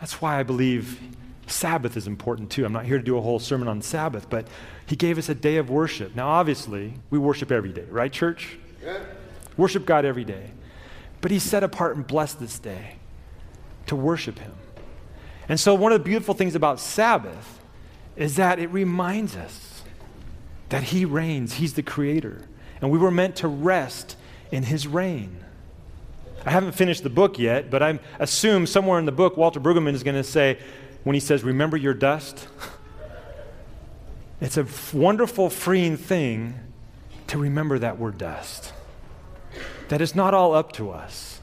That's 0.00 0.20
why 0.20 0.38
I 0.38 0.42
believe 0.42 1.00
Sabbath 1.46 1.96
is 1.96 2.06
important 2.06 2.50
too. 2.50 2.64
I'm 2.64 2.72
not 2.72 2.84
here 2.84 2.98
to 2.98 3.04
do 3.04 3.16
a 3.16 3.20
whole 3.20 3.38
sermon 3.38 3.68
on 3.68 3.80
Sabbath, 3.82 4.28
but 4.28 4.46
He 4.86 4.96
gave 4.96 5.18
us 5.18 5.28
a 5.28 5.34
day 5.34 5.56
of 5.56 5.70
worship. 5.70 6.14
Now, 6.14 6.28
obviously, 6.28 6.94
we 7.10 7.18
worship 7.18 7.50
every 7.50 7.72
day, 7.72 7.84
right, 7.90 8.12
church? 8.12 8.58
Yeah. 8.84 8.98
Worship 9.56 9.86
God 9.86 10.04
every 10.04 10.24
day. 10.24 10.50
But 11.20 11.30
He 11.30 11.38
set 11.38 11.62
apart 11.62 11.96
and 11.96 12.06
blessed 12.06 12.40
this 12.40 12.58
day 12.58 12.96
to 13.86 13.96
worship 13.96 14.38
Him. 14.38 14.52
And 15.48 15.58
so, 15.58 15.74
one 15.74 15.92
of 15.92 16.00
the 16.00 16.04
beautiful 16.04 16.34
things 16.34 16.54
about 16.54 16.80
Sabbath 16.80 17.60
is 18.16 18.36
that 18.36 18.58
it 18.58 18.68
reminds 18.68 19.36
us 19.36 19.75
that 20.68 20.84
He 20.84 21.04
reigns, 21.04 21.54
He's 21.54 21.74
the 21.74 21.82
Creator. 21.82 22.42
And 22.80 22.90
we 22.90 22.98
were 22.98 23.10
meant 23.10 23.36
to 23.36 23.48
rest 23.48 24.16
in 24.50 24.64
His 24.64 24.86
reign. 24.86 25.38
I 26.44 26.50
haven't 26.50 26.72
finished 26.72 27.02
the 27.02 27.10
book 27.10 27.38
yet, 27.38 27.70
but 27.70 27.82
I 27.82 27.98
assume 28.20 28.66
somewhere 28.66 28.98
in 28.98 29.04
the 29.04 29.12
book, 29.12 29.36
Walter 29.36 29.58
Brueggemann 29.58 29.94
is 29.94 30.04
going 30.04 30.16
to 30.16 30.22
say, 30.22 30.58
when 31.02 31.14
he 31.14 31.20
says, 31.20 31.42
Remember 31.42 31.76
your 31.76 31.94
dust, 31.94 32.46
it's 34.40 34.56
a 34.56 34.66
wonderful, 34.92 35.50
freeing 35.50 35.96
thing 35.96 36.54
to 37.28 37.38
remember 37.38 37.78
that 37.78 37.98
we're 37.98 38.12
dust. 38.12 38.72
that 39.88 40.00
it's 40.00 40.14
not 40.14 40.34
all 40.34 40.54
up 40.54 40.72
to 40.72 40.90
us, 40.90 41.40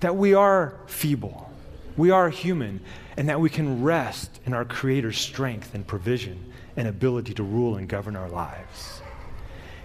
that 0.00 0.16
we 0.16 0.34
are 0.34 0.74
feeble, 0.86 1.50
we 1.96 2.10
are 2.10 2.28
human, 2.28 2.80
and 3.16 3.28
that 3.28 3.40
we 3.40 3.48
can 3.48 3.82
rest 3.82 4.40
in 4.44 4.52
our 4.52 4.64
Creator's 4.64 5.18
strength 5.18 5.74
and 5.74 5.86
provision 5.86 6.52
and 6.76 6.86
ability 6.86 7.34
to 7.34 7.42
rule 7.42 7.76
and 7.76 7.88
govern 7.88 8.16
our 8.16 8.28
lives. 8.28 9.00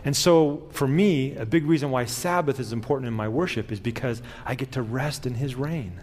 And 0.04 0.15
so, 0.17 0.63
for 0.71 0.88
me, 0.88 1.36
a 1.36 1.45
big 1.45 1.65
reason 1.65 1.91
why 1.91 2.06
Sabbath 2.06 2.60
is 2.60 2.74
important 2.74 3.08
in 3.08 3.13
my 3.13 3.28
worship 3.28 3.71
is 3.71 3.80
because 3.80 4.21
I 4.45 4.56
get 4.56 4.71
to 4.74 4.82
rest 4.82 5.26
in 5.26 5.36
His 5.36 5.56
reign. 5.56 6.00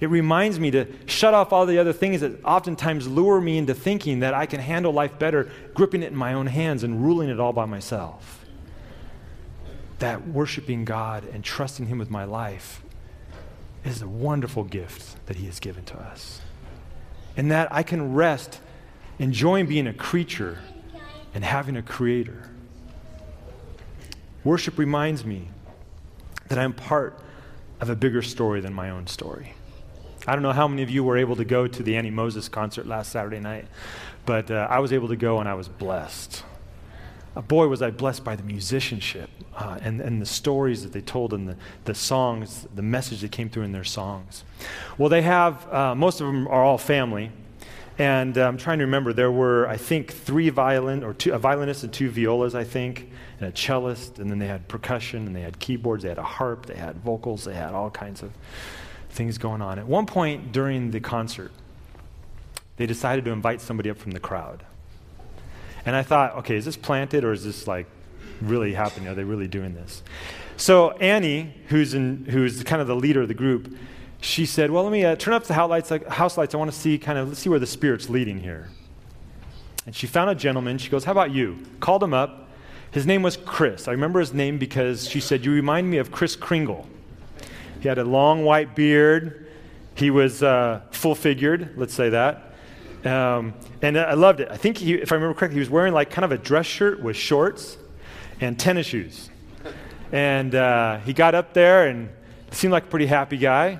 It 0.00 0.10
reminds 0.10 0.60
me 0.60 0.70
to 0.72 0.86
shut 1.06 1.34
off 1.34 1.52
all 1.52 1.66
the 1.66 1.78
other 1.78 1.92
things 1.92 2.20
that 2.20 2.44
oftentimes 2.44 3.08
lure 3.08 3.40
me 3.40 3.58
into 3.58 3.74
thinking 3.74 4.20
that 4.20 4.34
I 4.34 4.46
can 4.46 4.60
handle 4.60 4.92
life 4.92 5.18
better, 5.18 5.50
gripping 5.74 6.02
it 6.02 6.12
in 6.12 6.16
my 6.16 6.34
own 6.34 6.46
hands 6.46 6.84
and 6.84 7.02
ruling 7.04 7.28
it 7.28 7.40
all 7.40 7.52
by 7.52 7.64
myself. 7.66 8.44
That 9.98 10.28
worshiping 10.28 10.84
God 10.84 11.24
and 11.32 11.42
trusting 11.42 11.86
Him 11.86 11.98
with 11.98 12.10
my 12.10 12.24
life 12.24 12.82
is 13.84 14.02
a 14.02 14.08
wonderful 14.08 14.64
gift 14.64 15.24
that 15.26 15.36
He 15.36 15.46
has 15.46 15.60
given 15.60 15.84
to 15.86 15.98
us. 15.98 16.40
And 17.36 17.50
that 17.50 17.68
I 17.70 17.82
can 17.82 18.14
rest 18.14 18.60
enjoying 19.18 19.66
being 19.66 19.86
a 19.86 19.92
creature 19.92 20.58
and 21.34 21.44
having 21.44 21.76
a 21.76 21.82
creator. 21.82 22.50
Worship 24.44 24.78
reminds 24.78 25.24
me 25.24 25.48
that 26.48 26.58
I'm 26.58 26.72
part 26.72 27.18
of 27.80 27.90
a 27.90 27.96
bigger 27.96 28.22
story 28.22 28.60
than 28.60 28.72
my 28.72 28.90
own 28.90 29.06
story. 29.06 29.54
I 30.26 30.32
don't 30.32 30.42
know 30.42 30.52
how 30.52 30.68
many 30.68 30.82
of 30.82 30.90
you 30.90 31.04
were 31.04 31.16
able 31.16 31.36
to 31.36 31.44
go 31.44 31.66
to 31.66 31.82
the 31.82 31.96
Annie 31.96 32.10
Moses 32.10 32.48
concert 32.48 32.86
last 32.86 33.12
Saturday 33.12 33.40
night, 33.40 33.66
but 34.26 34.50
uh, 34.50 34.66
I 34.68 34.80
was 34.80 34.92
able 34.92 35.08
to 35.08 35.16
go 35.16 35.38
and 35.38 35.48
I 35.48 35.54
was 35.54 35.68
blessed. 35.68 36.44
Boy, 37.42 37.68
was 37.68 37.82
I 37.82 37.90
blessed 37.90 38.24
by 38.24 38.36
the 38.36 38.42
musicianship 38.42 39.30
uh, 39.56 39.78
and, 39.80 40.00
and 40.00 40.20
the 40.20 40.26
stories 40.26 40.82
that 40.82 40.92
they 40.92 41.00
told 41.00 41.32
and 41.32 41.48
the, 41.48 41.56
the 41.84 41.94
songs, 41.94 42.66
the 42.74 42.82
message 42.82 43.20
that 43.20 43.30
came 43.30 43.48
through 43.48 43.62
in 43.62 43.72
their 43.72 43.84
songs. 43.84 44.44
Well, 44.96 45.08
they 45.08 45.22
have, 45.22 45.72
uh, 45.72 45.94
most 45.94 46.20
of 46.20 46.26
them 46.26 46.48
are 46.48 46.64
all 46.64 46.78
family. 46.78 47.30
And 47.98 48.38
uh, 48.38 48.46
I'm 48.46 48.56
trying 48.56 48.78
to 48.78 48.84
remember, 48.84 49.12
there 49.12 49.32
were, 49.32 49.66
I 49.66 49.76
think, 49.76 50.12
three 50.12 50.50
violin, 50.50 51.02
or 51.02 51.12
two, 51.12 51.32
a 51.32 51.38
violinist 51.38 51.82
and 51.82 51.92
two 51.92 52.10
violas, 52.10 52.54
I 52.54 52.62
think, 52.62 53.10
and 53.40 53.48
a 53.48 53.52
cellist, 53.52 54.20
and 54.20 54.30
then 54.30 54.38
they 54.38 54.46
had 54.46 54.68
percussion, 54.68 55.26
and 55.26 55.34
they 55.34 55.40
had 55.40 55.58
keyboards, 55.58 56.04
they 56.04 56.08
had 56.08 56.18
a 56.18 56.22
harp, 56.22 56.66
they 56.66 56.76
had 56.76 57.02
vocals, 57.02 57.44
they 57.44 57.54
had 57.54 57.74
all 57.74 57.90
kinds 57.90 58.22
of 58.22 58.30
things 59.10 59.36
going 59.36 59.60
on. 59.60 59.80
At 59.80 59.86
one 59.88 60.06
point 60.06 60.52
during 60.52 60.92
the 60.92 61.00
concert, 61.00 61.50
they 62.76 62.86
decided 62.86 63.24
to 63.24 63.32
invite 63.32 63.60
somebody 63.60 63.90
up 63.90 63.98
from 63.98 64.12
the 64.12 64.20
crowd. 64.20 64.62
And 65.86 65.96
I 65.96 66.02
thought, 66.02 66.36
okay, 66.36 66.56
is 66.56 66.64
this 66.64 66.76
planted 66.76 67.24
or 67.24 67.32
is 67.32 67.44
this 67.44 67.66
like 67.66 67.86
really 68.40 68.74
happening? 68.74 69.08
Are 69.08 69.14
they 69.14 69.24
really 69.24 69.48
doing 69.48 69.74
this? 69.74 70.02
So 70.56 70.90
Annie, 70.92 71.54
who's, 71.68 71.94
in, 71.94 72.26
who's 72.26 72.62
kind 72.64 72.82
of 72.82 72.88
the 72.88 72.96
leader 72.96 73.22
of 73.22 73.28
the 73.28 73.34
group, 73.34 73.76
she 74.20 74.46
said, 74.46 74.70
Well, 74.70 74.82
let 74.82 74.92
me 74.92 75.04
uh, 75.04 75.16
turn 75.16 75.34
up 75.34 75.44
the 75.44 75.54
house 75.54 75.70
lights, 75.70 75.92
house 76.08 76.36
lights. 76.36 76.54
I 76.54 76.58
want 76.58 76.72
to 76.72 76.76
see 76.76 76.98
kind 76.98 77.18
of, 77.18 77.28
let's 77.28 77.40
see 77.40 77.48
where 77.48 77.60
the 77.60 77.66
Spirit's 77.66 78.08
leading 78.08 78.40
here. 78.40 78.68
And 79.86 79.94
she 79.94 80.06
found 80.06 80.28
a 80.30 80.34
gentleman. 80.34 80.78
She 80.78 80.90
goes, 80.90 81.04
How 81.04 81.12
about 81.12 81.30
you? 81.30 81.58
Called 81.80 82.02
him 82.02 82.12
up. 82.12 82.48
His 82.90 83.06
name 83.06 83.22
was 83.22 83.36
Chris. 83.36 83.86
I 83.86 83.92
remember 83.92 84.18
his 84.18 84.32
name 84.32 84.58
because 84.58 85.08
she 85.08 85.20
said, 85.20 85.44
You 85.44 85.52
remind 85.52 85.88
me 85.88 85.98
of 85.98 86.10
Kris 86.10 86.34
Kringle. 86.34 86.86
He 87.80 87.88
had 87.88 87.98
a 87.98 88.04
long 88.04 88.44
white 88.44 88.74
beard. 88.74 89.46
He 89.94 90.10
was 90.10 90.42
uh, 90.42 90.82
full 90.90 91.14
figured, 91.14 91.74
let's 91.76 91.94
say 91.94 92.08
that. 92.10 92.47
Um, 93.04 93.54
and 93.80 93.98
I 93.98 94.14
loved 94.14 94.40
it. 94.40 94.48
I 94.50 94.56
think, 94.56 94.78
he, 94.78 94.94
if 94.94 95.12
I 95.12 95.14
remember 95.14 95.38
correctly, 95.38 95.54
he 95.54 95.60
was 95.60 95.70
wearing 95.70 95.94
like 95.94 96.10
kind 96.10 96.24
of 96.24 96.32
a 96.32 96.38
dress 96.38 96.66
shirt 96.66 97.02
with 97.02 97.16
shorts 97.16 97.78
and 98.40 98.58
tennis 98.58 98.86
shoes. 98.86 99.30
And 100.10 100.54
uh, 100.54 100.98
he 101.00 101.12
got 101.12 101.34
up 101.34 101.54
there 101.54 101.88
and 101.88 102.08
seemed 102.50 102.72
like 102.72 102.84
a 102.84 102.88
pretty 102.88 103.06
happy 103.06 103.36
guy. 103.36 103.78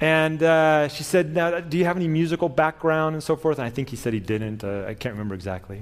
And 0.00 0.42
uh, 0.42 0.88
she 0.88 1.02
said, 1.02 1.34
now, 1.34 1.60
Do 1.60 1.78
you 1.78 1.84
have 1.84 1.96
any 1.96 2.08
musical 2.08 2.48
background 2.48 3.14
and 3.14 3.22
so 3.22 3.36
forth? 3.36 3.58
And 3.58 3.66
I 3.66 3.70
think 3.70 3.88
he 3.88 3.96
said 3.96 4.12
he 4.12 4.20
didn't. 4.20 4.64
Uh, 4.64 4.84
I 4.86 4.94
can't 4.94 5.12
remember 5.12 5.34
exactly. 5.34 5.80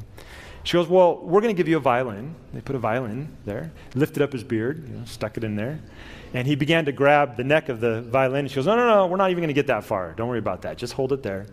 She 0.64 0.74
goes, 0.74 0.88
Well, 0.88 1.18
we're 1.18 1.40
going 1.40 1.54
to 1.54 1.58
give 1.58 1.68
you 1.68 1.76
a 1.76 1.80
violin. 1.80 2.34
They 2.52 2.60
put 2.60 2.76
a 2.76 2.78
violin 2.78 3.36
there, 3.44 3.72
lifted 3.94 4.22
up 4.22 4.32
his 4.32 4.44
beard, 4.44 4.86
you 4.88 4.96
know, 4.96 5.04
stuck 5.04 5.36
it 5.36 5.44
in 5.44 5.56
there. 5.56 5.80
And 6.34 6.46
he 6.46 6.54
began 6.54 6.84
to 6.86 6.92
grab 6.92 7.36
the 7.36 7.44
neck 7.44 7.68
of 7.68 7.80
the 7.80 8.02
violin. 8.02 8.48
She 8.48 8.54
goes, 8.54 8.66
No, 8.66 8.76
no, 8.76 8.86
no, 8.86 9.06
we're 9.06 9.16
not 9.16 9.30
even 9.30 9.42
going 9.42 9.48
to 9.48 9.54
get 9.54 9.66
that 9.66 9.84
far. 9.84 10.12
Don't 10.12 10.28
worry 10.28 10.38
about 10.38 10.62
that. 10.62 10.78
Just 10.78 10.92
hold 10.92 11.12
it 11.12 11.22
there. 11.22 11.46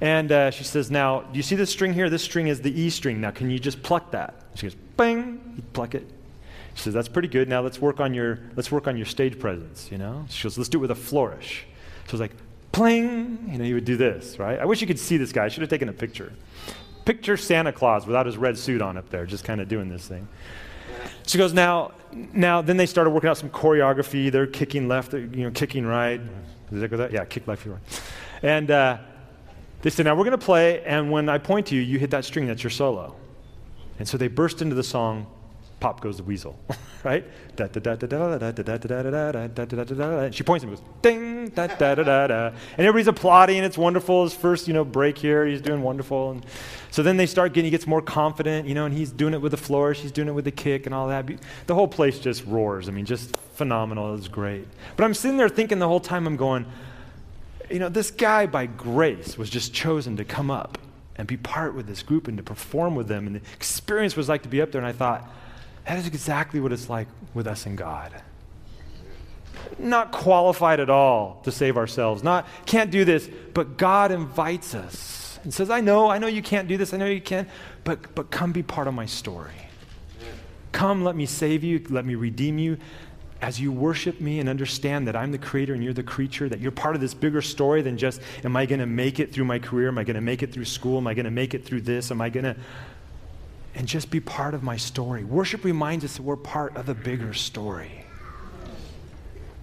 And 0.00 0.30
uh, 0.30 0.50
she 0.50 0.64
says, 0.64 0.90
Now, 0.90 1.20
do 1.20 1.36
you 1.36 1.42
see 1.42 1.56
this 1.56 1.70
string 1.70 1.94
here? 1.94 2.10
This 2.10 2.22
string 2.22 2.48
is 2.48 2.60
the 2.60 2.80
E 2.80 2.90
string. 2.90 3.20
Now, 3.20 3.30
can 3.30 3.50
you 3.50 3.58
just 3.58 3.82
pluck 3.82 4.10
that? 4.10 4.34
She 4.54 4.66
goes, 4.66 4.76
Bang! 4.96 5.54
You 5.56 5.62
pluck 5.72 5.94
it. 5.94 6.08
She 6.74 6.82
says, 6.82 6.94
That's 6.94 7.08
pretty 7.08 7.28
good. 7.28 7.48
Now 7.48 7.62
let's 7.62 7.80
work 7.80 8.00
on 8.00 8.12
your 8.12 8.40
let's 8.56 8.70
work 8.70 8.86
on 8.86 8.96
your 8.96 9.06
stage 9.06 9.38
presence, 9.38 9.90
you 9.90 9.98
know? 9.98 10.26
She 10.28 10.42
goes, 10.42 10.58
Let's 10.58 10.68
do 10.68 10.78
it 10.78 10.82
with 10.82 10.90
a 10.90 10.96
flourish. 10.96 11.64
So 12.06 12.12
it's 12.12 12.20
like, 12.20 12.32
pling, 12.76 13.48
you 13.50 13.56
know, 13.56 13.64
he 13.64 13.72
would 13.72 13.86
do 13.86 13.96
this, 13.96 14.38
right? 14.38 14.58
I 14.58 14.66
wish 14.66 14.82
you 14.82 14.86
could 14.86 14.98
see 14.98 15.16
this 15.16 15.32
guy. 15.32 15.46
I 15.46 15.48
should 15.48 15.62
have 15.62 15.70
taken 15.70 15.88
a 15.88 15.94
picture. 15.94 16.32
Picture 17.06 17.38
Santa 17.38 17.72
Claus 17.72 18.06
without 18.06 18.26
his 18.26 18.36
red 18.36 18.58
suit 18.58 18.82
on 18.82 18.98
up 18.98 19.08
there, 19.08 19.24
just 19.24 19.44
kind 19.44 19.62
of 19.62 19.68
doing 19.68 19.88
this 19.88 20.06
thing. 20.06 20.28
She 21.26 21.38
goes, 21.38 21.54
now, 21.54 21.92
now, 22.12 22.60
then 22.60 22.76
they 22.76 22.84
started 22.84 23.10
working 23.10 23.30
out 23.30 23.38
some 23.38 23.48
choreography. 23.48 24.30
They're 24.30 24.46
kicking 24.46 24.88
left, 24.88 25.14
you 25.14 25.26
know, 25.26 25.50
kicking 25.50 25.86
right. 25.86 26.20
Does 26.70 26.80
that 26.82 26.90
that? 26.96 27.12
Yeah, 27.12 27.24
kick 27.24 27.48
left, 27.48 27.64
right. 27.64 27.80
And 28.42 28.70
uh, 28.70 28.98
they 29.86 29.90
said, 29.90 30.04
now 30.04 30.16
we're 30.16 30.24
going 30.24 30.36
to 30.36 30.44
play, 30.44 30.82
and 30.82 31.12
when 31.12 31.28
I 31.28 31.38
point 31.38 31.66
to 31.68 31.76
you, 31.76 31.80
you 31.80 32.00
hit 32.00 32.10
that 32.10 32.24
string, 32.24 32.48
that's 32.48 32.60
your 32.60 32.72
solo. 32.72 33.14
And 34.00 34.08
so 34.08 34.18
they 34.18 34.26
burst 34.26 34.60
into 34.60 34.74
the 34.74 34.82
song, 34.82 35.28
Pop 35.78 36.00
Goes 36.00 36.16
the 36.16 36.24
Weasel, 36.24 36.58
right? 37.04 37.24
And 37.56 37.70
she 40.34 40.42
points 40.42 40.64
and 40.64 40.72
goes, 40.74 40.82
ding, 41.02 41.50
da 41.50 41.68
da 41.68 41.94
da 41.94 42.02
da 42.02 42.26
da. 42.26 42.46
And 42.48 42.56
everybody's 42.78 43.06
applauding, 43.06 43.58
and 43.58 43.64
it's 43.64 43.78
wonderful. 43.78 44.24
His 44.24 44.34
first, 44.34 44.66
you 44.66 44.74
know, 44.74 44.84
break 44.84 45.18
here, 45.18 45.46
he's 45.46 45.60
doing 45.60 45.82
wonderful. 45.82 46.32
And 46.32 46.44
so 46.90 47.04
then 47.04 47.16
they 47.16 47.26
start 47.26 47.52
getting, 47.52 47.66
he 47.66 47.70
gets 47.70 47.86
more 47.86 48.02
confident, 48.02 48.66
you 48.66 48.74
know, 48.74 48.86
and 48.86 48.92
he's 48.92 49.12
doing 49.12 49.34
it 49.34 49.40
with 49.40 49.52
the 49.52 49.56
flourish, 49.56 50.00
he's 50.00 50.10
doing 50.10 50.26
it 50.26 50.32
with 50.32 50.46
the 50.46 50.50
kick 50.50 50.86
and 50.86 50.94
all 50.96 51.06
that. 51.06 51.30
The 51.68 51.74
whole 51.76 51.86
place 51.86 52.18
just 52.18 52.44
roars. 52.44 52.88
I 52.88 52.90
mean, 52.90 53.04
just 53.04 53.36
phenomenal. 53.54 54.16
It's 54.16 54.26
great. 54.26 54.66
But 54.96 55.04
I'm 55.04 55.14
sitting 55.14 55.36
there 55.36 55.48
thinking 55.48 55.78
the 55.78 55.86
whole 55.86 56.00
time, 56.00 56.26
I'm 56.26 56.36
going, 56.36 56.66
you 57.70 57.78
know, 57.78 57.88
this 57.88 58.10
guy 58.10 58.46
by 58.46 58.66
grace 58.66 59.36
was 59.36 59.50
just 59.50 59.74
chosen 59.74 60.16
to 60.16 60.24
come 60.24 60.50
up 60.50 60.78
and 61.16 61.26
be 61.26 61.36
part 61.36 61.74
with 61.74 61.86
this 61.86 62.02
group 62.02 62.28
and 62.28 62.36
to 62.36 62.42
perform 62.42 62.94
with 62.94 63.08
them. 63.08 63.26
And 63.26 63.36
the 63.36 63.40
experience 63.54 64.16
was 64.16 64.28
like 64.28 64.42
to 64.42 64.48
be 64.48 64.60
up 64.60 64.72
there. 64.72 64.80
And 64.80 64.88
I 64.88 64.92
thought, 64.92 65.28
that 65.86 65.98
is 65.98 66.06
exactly 66.06 66.60
what 66.60 66.72
it's 66.72 66.88
like 66.88 67.08
with 67.32 67.46
us 67.46 67.66
and 67.66 67.78
God. 67.78 68.12
Not 69.78 70.12
qualified 70.12 70.80
at 70.80 70.90
all 70.90 71.40
to 71.44 71.52
save 71.52 71.76
ourselves. 71.76 72.22
Not 72.22 72.46
can't 72.66 72.90
do 72.90 73.04
this, 73.04 73.28
but 73.54 73.76
God 73.76 74.12
invites 74.12 74.74
us 74.74 75.38
and 75.42 75.52
says, 75.52 75.70
"I 75.70 75.80
know, 75.80 76.08
I 76.08 76.18
know 76.18 76.26
you 76.26 76.42
can't 76.42 76.68
do 76.68 76.76
this. 76.76 76.92
I 76.92 76.98
know 76.98 77.06
you 77.06 77.20
can't, 77.20 77.48
but 77.84 78.14
but 78.14 78.30
come 78.30 78.52
be 78.52 78.62
part 78.62 78.86
of 78.86 78.94
my 78.94 79.06
story. 79.06 79.54
Come, 80.72 81.04
let 81.04 81.16
me 81.16 81.26
save 81.26 81.64
you, 81.64 81.84
let 81.88 82.04
me 82.04 82.14
redeem 82.14 82.58
you." 82.58 82.78
As 83.42 83.60
you 83.60 83.70
worship 83.70 84.20
me 84.20 84.40
and 84.40 84.48
understand 84.48 85.06
that 85.08 85.16
I'm 85.16 85.30
the 85.30 85.38
creator 85.38 85.74
and 85.74 85.84
you're 85.84 85.92
the 85.92 86.02
creature, 86.02 86.48
that 86.48 86.58
you're 86.58 86.72
part 86.72 86.94
of 86.94 87.00
this 87.00 87.12
bigger 87.12 87.42
story 87.42 87.82
than 87.82 87.98
just, 87.98 88.20
am 88.44 88.56
I 88.56 88.64
going 88.64 88.80
to 88.80 88.86
make 88.86 89.20
it 89.20 89.32
through 89.32 89.44
my 89.44 89.58
career? 89.58 89.88
Am 89.88 89.98
I 89.98 90.04
going 90.04 90.14
to 90.14 90.22
make 90.22 90.42
it 90.42 90.52
through 90.52 90.64
school? 90.64 90.96
Am 90.98 91.06
I 91.06 91.14
going 91.14 91.26
to 91.26 91.30
make 91.30 91.52
it 91.52 91.64
through 91.64 91.82
this? 91.82 92.10
Am 92.10 92.20
I 92.20 92.30
going 92.30 92.44
to 92.44 92.56
and 93.76 93.86
just 93.86 94.10
be 94.10 94.20
part 94.20 94.54
of 94.54 94.62
my 94.62 94.78
story. 94.78 95.22
Worship 95.22 95.62
reminds 95.62 96.04
us 96.04 96.16
that 96.16 96.22
we're 96.22 96.36
part 96.36 96.74
of 96.76 96.88
a 96.88 96.94
bigger 96.94 97.34
story. 97.34 98.04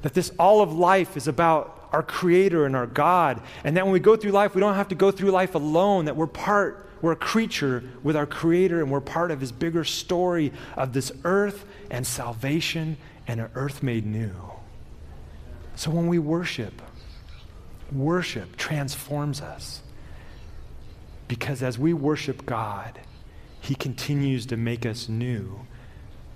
That 0.03 0.13
this 0.13 0.31
all 0.38 0.62
of 0.62 0.71
life 0.71 1.17
is 1.17 1.27
about 1.27 1.89
our 1.91 2.03
Creator 2.03 2.65
and 2.65 2.75
our 2.75 2.86
God. 2.86 3.41
And 3.63 3.75
that 3.75 3.86
when 3.86 3.91
we 3.91 3.99
go 3.99 4.15
through 4.15 4.31
life, 4.31 4.53
we 4.53 4.62
don't 4.62 4.75
have 4.75 4.89
to 4.89 4.95
go 4.95 5.09
through 5.09 5.31
life 5.31 5.55
alone, 5.55 6.05
that 6.05 6.15
we're 6.15 6.27
part, 6.27 6.89
we're 7.01 7.13
a 7.13 7.15
creature 7.15 7.83
with 8.03 8.15
our 8.15 8.27
Creator, 8.27 8.81
and 8.81 8.91
we're 8.91 9.01
part 9.01 9.31
of 9.31 9.41
His 9.41 9.51
bigger 9.51 9.83
story 9.83 10.53
of 10.77 10.93
this 10.93 11.12
earth 11.23 11.65
and 11.89 12.05
salvation 12.05 12.97
and 13.27 13.39
an 13.39 13.49
earth 13.55 13.83
made 13.83 14.05
new. 14.05 14.33
So 15.75 15.91
when 15.91 16.07
we 16.07 16.19
worship, 16.19 16.81
worship 17.91 18.57
transforms 18.57 19.41
us. 19.41 19.81
Because 21.27 21.63
as 21.63 21.79
we 21.79 21.93
worship 21.93 22.45
God, 22.45 22.99
he 23.62 23.75
continues 23.75 24.45
to 24.47 24.57
make 24.57 24.86
us 24.86 25.07
new 25.07 25.62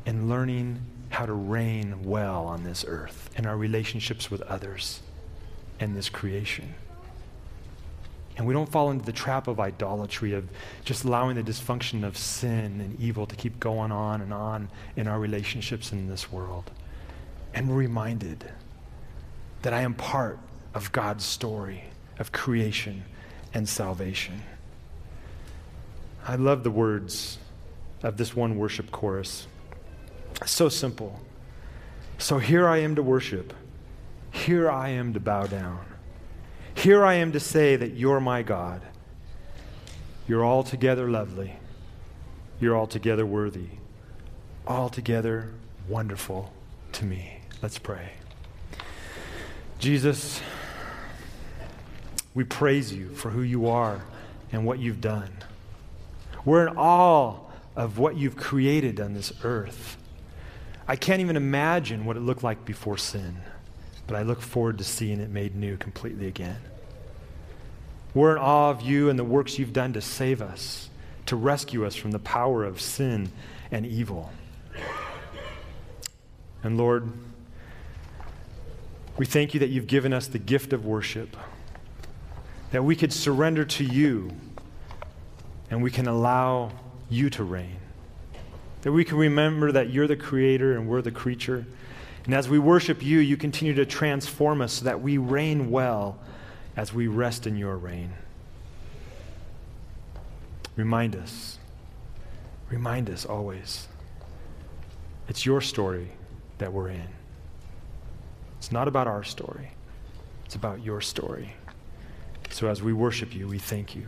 in 0.06 0.30
learning 0.30 0.82
how 1.10 1.26
to 1.26 1.34
reign 1.34 2.04
well 2.04 2.46
on 2.46 2.64
this 2.64 2.86
earth 2.88 3.30
in 3.36 3.46
our 3.46 3.58
relationships 3.58 4.32
with 4.32 4.42
others 4.44 5.02
and 5.80 5.96
this 5.96 6.10
creation. 6.10 6.74
And 8.38 8.46
we 8.46 8.54
don't 8.54 8.70
fall 8.72 8.92
into 8.92 9.04
the 9.04 9.12
trap 9.12 9.48
of 9.48 9.60
idolatry, 9.60 10.34
of 10.34 10.48
just 10.86 11.04
allowing 11.04 11.36
the 11.36 11.44
dysfunction 11.44 12.04
of 12.04 12.16
sin 12.16 12.80
and 12.80 13.00
evil 13.00 13.26
to 13.26 13.36
keep 13.36 13.60
going 13.60 13.92
on 13.92 14.22
and 14.22 14.32
on 14.32 14.70
in 14.96 15.08
our 15.08 15.20
relationships 15.20 15.92
in 15.92 16.08
this 16.08 16.32
world. 16.32 16.70
And 17.56 17.68
we're 17.68 17.76
reminded 17.76 18.50
that 19.64 19.74
I 19.74 19.82
am 19.82 19.96
part 19.96 20.38
of 20.76 20.92
God's 20.92 21.26
story 21.26 21.86
of 22.20 22.32
creation 22.32 23.04
and 23.56 23.68
salvation. 23.68 24.44
I 26.28 26.36
love 26.36 26.64
the 26.64 26.72
words 26.72 27.40
of 28.04 28.18
this 28.18 28.36
one 28.36 28.58
worship 28.58 28.92
chorus. 28.92 29.48
So 30.46 30.70
simple. 30.70 31.20
So 32.20 32.38
here 32.38 32.68
I 32.68 32.78
am 32.78 32.94
to 32.96 33.02
worship. 33.02 33.54
Here 34.30 34.70
I 34.70 34.90
am 34.90 35.14
to 35.14 35.20
bow 35.20 35.48
down. 35.48 35.97
Here 36.78 37.04
I 37.04 37.16
am 37.16 37.32
to 37.32 37.40
say 37.40 37.76
that 37.76 37.96
you're 37.96 38.20
my 38.20 38.44
God. 38.44 38.84
You're 40.28 40.46
altogether 40.46 41.10
lovely. 41.10 41.56
You're 42.60 42.78
altogether 42.78 43.26
worthy. 43.26 43.70
Altogether 44.68 45.50
wonderful 45.90 46.54
to 46.94 47.04
me. 47.04 47.40
Let's 47.64 47.80
pray. 47.80 48.12
Jesus, 49.80 50.40
we 52.36 52.44
praise 52.44 52.94
you 52.94 53.10
for 53.10 53.32
who 53.32 53.42
you 53.42 53.68
are 53.68 54.06
and 54.52 54.64
what 54.64 54.78
you've 54.78 55.02
done. 55.02 55.32
We're 56.46 56.68
in 56.68 56.78
awe 56.78 57.40
of 57.76 57.98
what 57.98 58.18
you've 58.18 58.38
created 58.38 59.00
on 59.00 59.16
this 59.16 59.34
earth. 59.44 59.98
I 60.88 60.96
can't 60.96 61.22
even 61.22 61.38
imagine 61.38 62.06
what 62.06 62.18
it 62.18 62.22
looked 62.22 62.44
like 62.44 62.66
before 62.66 62.98
sin, 62.98 63.38
but 64.08 64.16
I 64.16 64.24
look 64.24 64.42
forward 64.42 64.78
to 64.78 64.84
seeing 64.84 65.20
it 65.20 65.30
made 65.30 65.56
new 65.56 65.78
completely 65.78 66.28
again. 66.28 66.60
We're 68.14 68.32
in 68.32 68.38
awe 68.38 68.72
of 68.72 68.82
you 68.82 69.10
and 69.10 69.20
the 69.20 69.24
works 69.24 69.60
you've 69.60 69.74
done 69.74 69.94
to 69.94 70.02
save 70.02 70.42
us, 70.42 70.90
to 71.28 71.36
rescue 71.36 71.86
us 71.86 71.94
from 71.94 72.12
the 72.12 72.20
power 72.20 72.64
of 72.64 72.82
sin 72.82 73.32
and 73.70 73.86
evil. 73.86 74.32
And 76.64 76.78
Lord, 76.78 77.12
we 79.18 79.26
thank 79.26 79.54
you 79.54 79.60
that 79.60 79.70
you've 79.70 79.88
given 79.88 80.14
us 80.14 80.28
the 80.28 80.40
gift 80.40 80.74
of 80.74 80.86
worship, 80.86 81.36
that 82.72 82.84
we 82.84 82.96
could 82.96 83.14
surrender 83.14 83.66
to 83.66 83.84
you 83.84 84.32
and 85.70 85.84
we 85.84 85.92
can 85.92 86.08
allow 86.08 86.72
you 87.10 87.30
to 87.32 87.44
reign. 87.44 87.78
That 88.82 88.92
we 88.92 89.04
can 89.04 89.18
remember 89.18 89.72
that 89.72 89.90
you're 89.90 90.08
the 90.08 90.16
creator 90.16 90.76
and 90.76 90.88
we're 90.88 91.02
the 91.02 91.12
creature. 91.12 91.66
And 92.28 92.36
as 92.36 92.50
we 92.50 92.60
worship 92.60 93.02
you, 93.02 93.20
you 93.20 93.38
continue 93.38 93.74
to 93.76 93.86
transform 93.86 94.62
us 94.62 94.74
so 94.74 94.86
that 94.86 95.02
we 95.02 95.18
reign 95.18 95.72
well 95.72 96.20
as 96.76 96.94
we 96.94 97.08
rest 97.08 97.48
in 97.48 97.56
your 97.56 97.78
reign. 97.78 98.12
Remind 100.76 101.16
us. 101.16 101.58
Remind 102.70 103.10
us 103.10 103.26
always. 103.26 103.88
It's 105.30 105.46
your 105.46 105.62
story 105.62 106.10
that 106.58 106.74
we're 106.74 106.90
in. 106.90 107.08
It's 108.58 108.74
not 108.74 108.90
about 108.90 109.08
our 109.08 109.24
story, 109.24 109.72
it's 110.46 110.56
about 110.56 110.84
your 110.84 111.00
story. 111.00 111.54
So 112.50 112.68
as 112.68 112.84
we 112.84 112.92
worship 112.92 113.34
you, 113.34 113.48
we 113.48 113.58
thank 113.58 113.96
you 113.96 114.08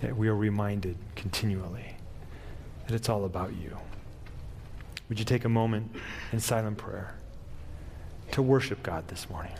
that 0.00 0.16
we 0.16 0.28
are 0.28 0.36
reminded 0.36 0.96
continually 1.16 1.96
that 2.86 2.94
it's 2.94 3.08
all 3.08 3.24
about 3.24 3.52
you. 3.56 3.76
Would 5.08 5.18
you 5.18 5.24
take 5.24 5.44
a 5.44 5.48
moment 5.48 5.94
in 6.32 6.40
silent 6.40 6.78
prayer 6.78 7.14
to 8.32 8.42
worship 8.42 8.82
God 8.82 9.08
this 9.08 9.30
morning? 9.30 9.52